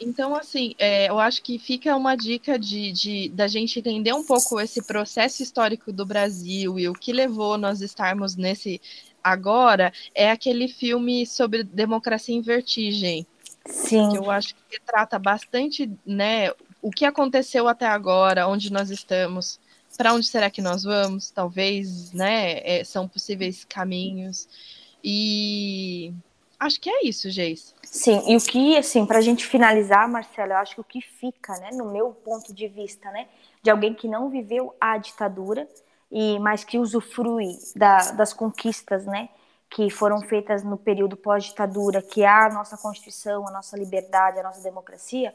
então, 0.00 0.34
assim, 0.34 0.74
é, 0.78 1.08
eu 1.08 1.18
acho 1.18 1.42
que 1.42 1.58
fica 1.58 1.96
uma 1.96 2.16
dica 2.16 2.58
de, 2.58 2.92
de 2.92 3.28
da 3.30 3.46
gente 3.46 3.78
entender 3.78 4.12
um 4.12 4.24
pouco 4.24 4.60
esse 4.60 4.82
processo 4.82 5.42
histórico 5.42 5.92
do 5.92 6.04
Brasil 6.04 6.78
e 6.78 6.88
o 6.88 6.92
que 6.92 7.12
levou 7.12 7.56
nós 7.56 7.80
estarmos 7.80 8.36
nesse 8.36 8.80
agora 9.22 9.92
é 10.14 10.30
aquele 10.30 10.68
filme 10.68 11.26
sobre 11.26 11.62
democracia 11.62 12.34
em 12.34 12.42
vertigem. 12.42 13.26
Sim. 13.66 14.10
Que 14.10 14.18
eu 14.18 14.30
acho 14.30 14.54
que 14.54 14.80
trata 14.80 15.18
bastante, 15.18 15.90
né, 16.06 16.50
o 16.82 16.90
que 16.90 17.04
aconteceu 17.04 17.66
até 17.66 17.86
agora, 17.86 18.46
onde 18.46 18.72
nós 18.72 18.90
estamos, 18.90 19.58
para 19.96 20.12
onde 20.12 20.26
será 20.26 20.50
que 20.50 20.60
nós 20.60 20.82
vamos, 20.84 21.30
talvez, 21.30 22.12
né, 22.12 22.60
é, 22.60 22.84
são 22.84 23.08
possíveis 23.08 23.64
caminhos. 23.64 24.48
E 25.02 26.12
acho 26.58 26.80
que 26.80 26.90
é 26.90 27.06
isso, 27.06 27.30
Geis. 27.30 27.74
Sim, 27.82 28.22
e 28.26 28.36
o 28.36 28.40
que, 28.40 28.76
assim, 28.76 29.06
para 29.06 29.18
a 29.18 29.22
gente 29.22 29.46
finalizar, 29.46 30.08
Marcelo, 30.08 30.52
eu 30.52 30.56
acho 30.56 30.74
que 30.74 30.80
o 30.80 30.84
que 30.84 31.00
fica, 31.00 31.52
né, 31.58 31.70
no 31.72 31.90
meu 31.90 32.10
ponto 32.10 32.52
de 32.52 32.68
vista, 32.68 33.10
né, 33.10 33.28
de 33.62 33.70
alguém 33.70 33.94
que 33.94 34.08
não 34.08 34.28
viveu 34.28 34.74
a 34.80 34.98
ditadura, 34.98 35.68
e 36.10 36.38
mas 36.38 36.64
que 36.64 36.78
usufrui 36.78 37.58
da, 37.74 38.12
das 38.12 38.32
conquistas, 38.32 39.06
né, 39.06 39.28
que 39.74 39.90
foram 39.90 40.20
feitas 40.20 40.62
no 40.62 40.76
período 40.76 41.16
pós-ditadura, 41.16 42.00
que 42.00 42.22
é 42.22 42.28
a 42.28 42.48
nossa 42.48 42.78
Constituição, 42.78 43.48
a 43.48 43.50
nossa 43.50 43.76
liberdade, 43.76 44.38
a 44.38 44.42
nossa 44.44 44.62
democracia, 44.62 45.34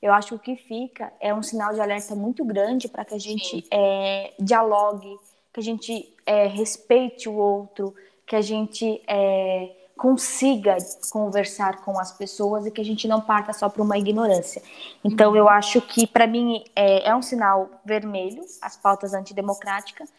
eu 0.00 0.14
acho 0.14 0.28
que 0.28 0.34
o 0.34 0.38
que 0.38 0.56
fica 0.56 1.12
é 1.20 1.34
um 1.34 1.42
sinal 1.42 1.74
de 1.74 1.80
alerta 1.80 2.14
muito 2.14 2.42
grande 2.42 2.88
para 2.88 3.04
que 3.04 3.14
a 3.14 3.18
gente 3.18 3.66
é, 3.70 4.32
dialogue, 4.38 5.18
que 5.52 5.60
a 5.60 5.62
gente 5.62 6.10
é, 6.24 6.46
respeite 6.46 7.28
o 7.28 7.34
outro, 7.34 7.94
que 8.26 8.34
a 8.34 8.40
gente 8.40 9.02
é, 9.06 9.70
consiga 9.96 10.76
conversar 11.10 11.82
com 11.82 11.98
as 11.98 12.12
pessoas 12.12 12.66
e 12.66 12.70
que 12.70 12.80
a 12.80 12.84
gente 12.84 13.06
não 13.06 13.20
parta 13.20 13.52
só 13.52 13.68
para 13.68 13.82
uma 13.82 13.98
ignorância. 13.98 14.62
Então, 15.02 15.34
eu 15.34 15.48
acho 15.48 15.80
que, 15.80 16.06
para 16.06 16.26
mim, 16.26 16.64
é, 16.74 17.08
é, 17.08 17.14
um 17.14 17.22
sinal 17.22 17.70
vermelho 17.84 18.42
as 18.60 18.76
pautas 18.76 19.14
antidemocráticas, 19.14 20.10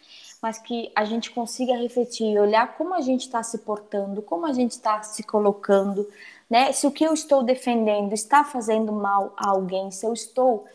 mas 0.41 0.59
que 0.59 0.91
a 0.95 1.03
gente 1.03 1.31
consiga 1.31 1.75
refletir 1.75 2.31
e 2.31 2.39
olhar 2.39 2.77
como 2.77 2.93
a 2.93 3.01
gente 3.01 3.21
está 3.21 3.41
se 3.43 3.59
portando, 3.59 4.21
como 4.21 4.45
a 4.45 4.53
gente 4.53 4.71
está 4.71 5.01
se 5.03 5.23
colocando, 5.23 6.07
né? 6.49 6.71
Se 6.71 6.85
o 6.85 6.91
que 6.91 7.03
eu 7.03 7.13
estou 7.13 7.43
defendendo 7.43 8.13
está 8.13 8.43
fazendo 8.43 8.91
mal 8.91 9.33
a 9.37 9.49
alguém, 9.49 9.91
se 9.91 10.05
eu 10.05 10.13
estou 10.13 10.65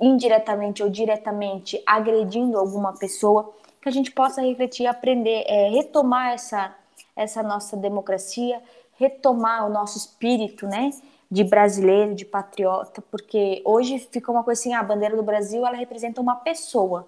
indiretamente 0.00 0.82
ou 0.82 0.90
diretamente 0.90 1.82
agredindo 1.86 2.58
alguma 2.58 2.92
pessoa, 2.92 3.52
que 3.80 3.88
a 3.88 3.92
gente 3.92 4.10
possa 4.10 4.42
refletir, 4.42 4.86
aprender, 4.86 5.44
é, 5.46 5.70
retomar 5.70 6.32
essa 6.32 6.74
essa 7.16 7.42
nossa 7.42 7.76
democracia, 7.76 8.62
retomar 8.98 9.66
o 9.66 9.70
nosso 9.70 9.98
espírito, 9.98 10.66
né, 10.66 10.90
de 11.30 11.44
brasileiro, 11.44 12.14
de 12.14 12.24
patriota, 12.24 13.02
porque 13.10 13.62
hoje 13.64 13.98
fica 14.10 14.32
uma 14.32 14.42
coisa 14.42 14.60
assim, 14.60 14.74
a 14.74 14.82
bandeira 14.82 15.16
do 15.16 15.22
Brasil, 15.22 15.64
ela 15.66 15.76
representa 15.76 16.20
uma 16.20 16.36
pessoa. 16.36 17.06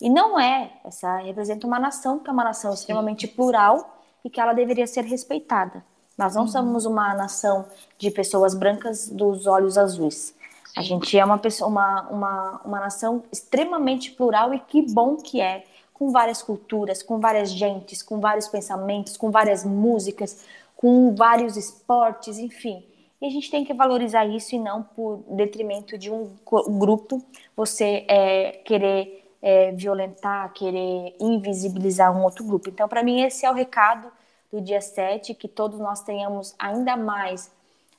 E 0.00 0.10
não 0.10 0.38
é, 0.38 0.72
essa 0.84 1.16
representa 1.18 1.66
uma 1.66 1.78
nação, 1.78 2.18
que 2.18 2.28
é 2.28 2.32
uma 2.32 2.44
nação 2.44 2.72
Sim. 2.72 2.80
extremamente 2.80 3.26
plural 3.26 4.02
e 4.24 4.30
que 4.30 4.40
ela 4.40 4.52
deveria 4.52 4.86
ser 4.86 5.04
respeitada. 5.04 5.84
Nós 6.16 6.34
não 6.34 6.42
uhum. 6.42 6.48
somos 6.48 6.86
uma 6.86 7.14
nação 7.14 7.66
de 7.98 8.10
pessoas 8.10 8.54
brancas 8.54 9.08
dos 9.08 9.46
olhos 9.46 9.76
azuis. 9.76 10.34
A 10.76 10.82
gente 10.82 11.18
é 11.18 11.24
uma, 11.24 11.38
pessoa, 11.38 11.70
uma, 11.70 12.02
uma, 12.08 12.60
uma 12.64 12.80
nação 12.80 13.22
extremamente 13.32 14.10
plural 14.10 14.52
e 14.52 14.58
que 14.58 14.82
bom 14.82 15.16
que 15.16 15.40
é 15.40 15.64
com 15.92 16.10
várias 16.10 16.42
culturas, 16.42 17.02
com 17.02 17.18
várias 17.18 17.50
gentes, 17.50 18.02
com 18.02 18.20
vários 18.20 18.46
pensamentos, 18.48 19.16
com 19.16 19.30
várias 19.30 19.64
músicas, 19.64 20.44
com 20.76 21.14
vários 21.14 21.56
esportes, 21.56 22.38
enfim. 22.38 22.84
E 23.20 23.26
a 23.26 23.30
gente 23.30 23.50
tem 23.50 23.64
que 23.64 23.72
valorizar 23.72 24.26
isso 24.26 24.54
e 24.54 24.58
não 24.58 24.82
por 24.82 25.24
detrimento 25.30 25.96
de 25.96 26.10
um 26.10 26.30
grupo 26.78 27.22
você 27.56 28.04
é, 28.08 28.60
querer 28.64 29.25
é, 29.46 29.70
violentar, 29.70 30.52
querer 30.52 31.14
invisibilizar 31.20 32.12
um 32.12 32.24
outro 32.24 32.42
grupo. 32.42 32.68
Então, 32.68 32.88
para 32.88 33.04
mim, 33.04 33.22
esse 33.22 33.46
é 33.46 33.50
o 33.50 33.54
recado 33.54 34.10
do 34.52 34.60
dia 34.60 34.80
7, 34.80 35.34
que 35.34 35.46
todos 35.46 35.78
nós 35.78 36.02
tenhamos 36.02 36.52
ainda 36.58 36.96
mais 36.96 37.48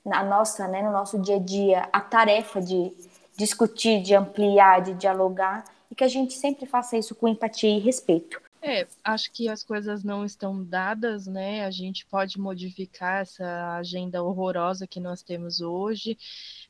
na 0.04 0.26
nossa, 0.26 0.68
né, 0.68 0.82
no 0.82 0.92
nosso 0.92 1.18
dia 1.18 1.38
a 1.38 1.40
dia 1.40 1.88
a 1.94 2.02
tarefa 2.02 2.62
de 2.62 2.92
discutir, 3.38 4.02
de 4.02 4.14
ampliar, 4.14 4.82
de 4.82 4.94
dialogar 4.96 5.64
e 5.90 5.96
que 5.96 6.04
a 6.04 6.10
gente 6.10 6.34
sempre 6.34 6.66
faça 6.66 6.98
isso 6.98 7.16
com 7.16 7.30
empatia 7.30 7.70
e 7.70 7.80
respeito. 7.80 8.42
É, 8.62 8.88
acho 9.04 9.32
que 9.32 9.48
as 9.48 9.64
coisas 9.64 10.04
não 10.04 10.26
estão 10.26 10.64
dadas, 10.64 11.28
né? 11.28 11.64
A 11.64 11.70
gente 11.70 12.06
pode 12.08 12.40
modificar 12.40 13.22
essa 13.22 13.78
agenda 13.78 14.24
horrorosa 14.24 14.88
que 14.88 15.00
nós 15.00 15.22
temos 15.22 15.62
hoje. 15.62 16.18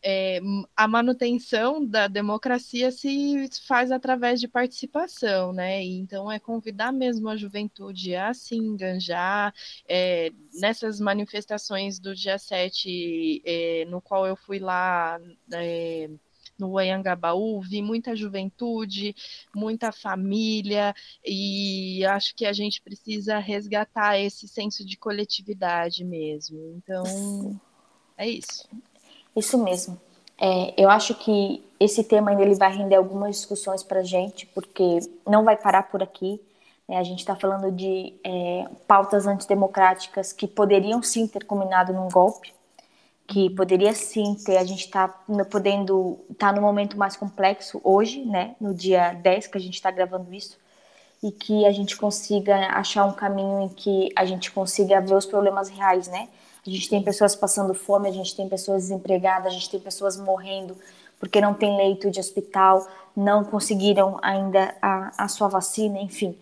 É, 0.04 0.40
a 0.76 0.88
manutenção 0.88 1.84
da 1.86 2.08
democracia 2.08 2.92
se 2.92 3.50
faz 3.66 3.90
através 3.92 4.40
de 4.40 4.48
participação, 4.50 5.54
né? 5.54 5.82
Então 5.84 6.30
é 6.32 6.40
convidar 6.40 6.92
mesmo 6.92 7.30
a 7.30 7.38
juventude 7.38 8.16
a 8.16 8.34
se 8.34 8.56
enganjar 8.56 9.54
é, 9.88 10.32
nessas 10.60 11.00
manifestações 11.00 12.00
do 12.00 12.14
dia 12.14 12.38
7, 12.38 13.42
é, 13.46 13.86
no 13.86 14.02
qual 14.02 14.28
eu 14.28 14.36
fui 14.36 14.60
lá 14.60 15.20
é, 15.54 16.10
no 16.58 16.78
Anhangabaú, 16.78 17.62
vi 17.62 17.82
muita 17.82 18.16
juventude, 18.16 19.16
muita 19.54 19.92
família, 19.92 20.94
e 21.26 22.06
acho 22.06 22.36
que 22.36 22.46
a 22.46 22.54
gente 22.54 22.82
precisa 22.82 23.38
resgatar 23.40 24.20
esse 24.20 24.48
senso 24.48 24.86
de 24.86 24.98
coletividade 24.98 26.04
mesmo. 26.04 26.60
Então, 26.78 27.60
é 28.18 28.28
isso. 28.28 28.68
Isso 29.36 29.58
mesmo. 29.64 30.00
É, 30.40 30.74
eu 30.78 30.90
acho 30.90 31.16
que 31.16 31.64
esse 31.80 32.04
tema 32.04 32.32
ainda 32.32 32.44
ele 32.44 32.56
vai 32.56 32.76
render 32.76 32.96
algumas 32.96 33.38
discussões 33.38 33.84
para 33.84 34.00
a 34.00 34.04
gente, 34.04 34.46
porque 34.48 35.00
não 35.26 35.44
vai 35.44 35.58
parar 35.58 35.84
por 35.84 36.02
aqui. 36.02 36.40
Né? 36.88 36.98
A 36.98 37.04
gente 37.04 37.20
está 37.20 37.36
falando 37.36 37.72
de 37.72 38.14
é, 38.24 38.68
pautas 38.88 39.26
antidemocráticas 39.28 40.32
que 40.32 40.48
poderiam 40.48 41.02
sim 41.02 41.28
ter 41.28 41.44
culminado 41.44 41.92
num 41.94 42.08
golpe, 42.10 42.54
que 43.28 43.50
poderia 43.50 43.94
sim 43.94 44.36
ter, 44.36 44.58
a 44.58 44.64
gente 44.64 44.86
está 44.86 45.08
podendo 45.52 46.18
estar 46.32 46.48
tá 46.48 46.54
no 46.54 46.62
momento 46.62 46.98
mais 46.98 47.18
complexo 47.18 47.82
hoje, 47.84 48.24
né, 48.24 48.56
no 48.60 48.74
dia 48.74 49.14
10 49.14 49.48
que 49.48 49.58
a 49.58 49.62
gente 49.62 49.74
está 49.74 49.92
gravando 49.92 50.34
isso, 50.34 50.58
e 51.22 51.32
que 51.32 51.66
a 51.66 51.72
gente 51.72 51.98
consiga 51.98 52.56
achar 52.70 53.06
um 53.06 53.12
caminho 53.12 53.62
em 53.62 53.70
que 53.70 54.10
a 54.16 54.24
gente 54.24 54.52
consiga 54.52 55.02
ver 55.02 55.16
os 55.16 55.26
problemas 55.26 55.68
reais, 55.68 56.08
né? 56.08 56.30
A 56.66 56.70
gente 56.70 56.90
tem 56.90 57.02
pessoas 57.02 57.36
passando 57.36 57.74
fome, 57.74 58.08
a 58.08 58.12
gente 58.12 58.36
tem 58.36 58.48
pessoas 58.48 58.84
desempregadas, 58.84 59.48
a 59.48 59.56
gente 59.56 59.70
tem 59.70 59.80
pessoas 59.80 60.18
morrendo 60.18 60.78
porque 61.20 61.42
não 61.42 61.54
tem 61.54 61.76
leito 61.76 62.12
de 62.12 62.20
hospital, 62.20 62.88
não 63.16 63.44
conseguiram 63.44 64.20
ainda 64.22 64.76
a, 64.82 65.26
a 65.26 65.28
sua 65.28 65.48
vacina, 65.48 66.00
enfim. 66.00 66.38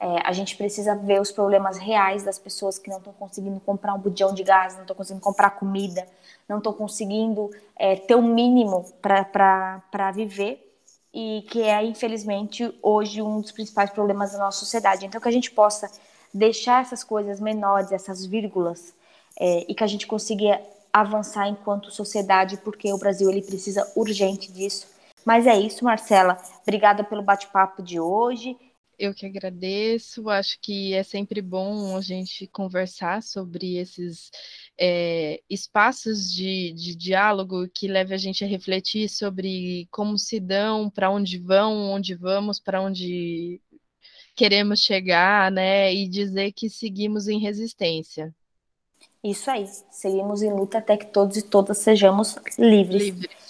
É, 0.00 0.26
a 0.26 0.32
gente 0.32 0.56
precisa 0.56 0.96
ver 0.96 1.20
os 1.20 1.30
problemas 1.30 1.76
reais 1.76 2.24
das 2.24 2.38
pessoas 2.38 2.78
que 2.78 2.88
não 2.88 2.96
estão 2.96 3.12
conseguindo 3.12 3.60
comprar 3.60 3.92
um 3.92 3.98
budão 3.98 4.32
de 4.32 4.42
gás, 4.42 4.74
não 4.74 4.82
estão 4.82 4.96
conseguindo 4.96 5.22
comprar 5.22 5.50
comida, 5.50 6.06
não 6.48 6.56
estão 6.56 6.72
conseguindo 6.72 7.50
é, 7.76 7.96
ter 7.96 8.14
o 8.14 8.18
um 8.18 8.34
mínimo 8.34 8.86
para 9.02 10.10
viver 10.14 10.66
e 11.12 11.44
que 11.50 11.62
é, 11.62 11.84
infelizmente, 11.84 12.72
hoje 12.82 13.20
um 13.20 13.40
dos 13.40 13.52
principais 13.52 13.90
problemas 13.90 14.32
da 14.32 14.38
nossa 14.38 14.60
sociedade. 14.60 15.04
Então, 15.04 15.20
que 15.20 15.28
a 15.28 15.32
gente 15.32 15.50
possa 15.50 15.90
deixar 16.32 16.80
essas 16.80 17.04
coisas 17.04 17.38
menores, 17.38 17.92
essas 17.92 18.24
vírgulas, 18.24 18.94
é, 19.38 19.66
e 19.68 19.74
que 19.74 19.84
a 19.84 19.86
gente 19.86 20.06
consiga 20.06 20.60
avançar 20.92 21.46
enquanto 21.48 21.90
sociedade, 21.90 22.56
porque 22.58 22.92
o 22.92 22.98
Brasil 22.98 23.28
ele 23.28 23.42
precisa 23.42 23.90
urgente 23.94 24.50
disso. 24.50 24.86
Mas 25.24 25.46
é 25.46 25.58
isso, 25.58 25.84
Marcela. 25.84 26.38
Obrigada 26.62 27.04
pelo 27.04 27.22
bate-papo 27.22 27.82
de 27.82 28.00
hoje. 28.00 28.56
Eu 29.00 29.14
que 29.14 29.24
agradeço. 29.24 30.28
Acho 30.28 30.58
que 30.60 30.92
é 30.92 31.02
sempre 31.02 31.40
bom 31.40 31.96
a 31.96 32.02
gente 32.02 32.46
conversar 32.48 33.22
sobre 33.22 33.78
esses 33.78 34.30
é, 34.78 35.40
espaços 35.48 36.30
de, 36.30 36.70
de 36.74 36.94
diálogo 36.94 37.66
que 37.74 37.88
leve 37.88 38.12
a 38.12 38.18
gente 38.18 38.44
a 38.44 38.46
refletir 38.46 39.08
sobre 39.08 39.88
como 39.90 40.18
se 40.18 40.38
dão, 40.38 40.90
para 40.90 41.10
onde 41.10 41.38
vão, 41.38 41.92
onde 41.92 42.14
vamos, 42.14 42.60
para 42.60 42.82
onde 42.82 43.58
queremos 44.36 44.80
chegar, 44.80 45.50
né? 45.50 45.94
E 45.94 46.06
dizer 46.06 46.52
que 46.52 46.68
seguimos 46.68 47.26
em 47.26 47.38
resistência. 47.38 48.34
Isso 49.24 49.50
aí, 49.50 49.66
seguimos 49.90 50.42
em 50.42 50.52
luta 50.52 50.76
até 50.76 50.98
que 50.98 51.06
todos 51.06 51.38
e 51.38 51.42
todas 51.42 51.78
sejamos 51.78 52.36
livres. 52.58 53.02
livres. 53.02 53.49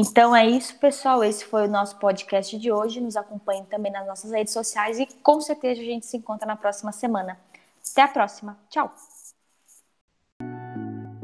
Então 0.00 0.34
é 0.34 0.48
isso, 0.48 0.78
pessoal. 0.78 1.24
Esse 1.24 1.44
foi 1.44 1.66
o 1.66 1.68
nosso 1.68 1.98
podcast 1.98 2.56
de 2.56 2.70
hoje. 2.70 3.00
Nos 3.00 3.16
acompanhe 3.16 3.64
também 3.64 3.90
nas 3.90 4.06
nossas 4.06 4.30
redes 4.30 4.52
sociais 4.52 4.96
e 4.96 5.06
com 5.24 5.40
certeza 5.40 5.80
a 5.80 5.84
gente 5.84 6.06
se 6.06 6.16
encontra 6.16 6.46
na 6.46 6.54
próxima 6.54 6.92
semana. 6.92 7.36
Até 7.90 8.02
a 8.02 8.06
próxima. 8.06 8.56
Tchau. 8.70 8.94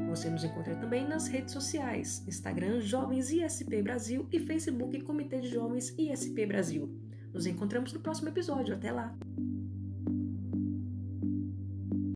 Você 0.09 0.29
nos 0.29 0.43
encontra 0.43 0.75
também 0.75 1.07
nas 1.07 1.29
redes 1.29 1.53
sociais: 1.53 2.25
Instagram 2.27 2.81
Jovens 2.81 3.31
ISP 3.31 3.81
Brasil 3.81 4.27
e 4.33 4.41
Facebook 4.41 5.01
Comitê 5.03 5.39
de 5.39 5.51
Jovens 5.51 5.95
ISP 5.97 6.45
Brasil. 6.45 6.91
Nos 7.33 7.47
encontramos 7.47 7.93
no 7.93 8.01
próximo 8.01 8.29
episódio. 8.31 8.75
Até 8.75 8.91
lá! 8.91 9.15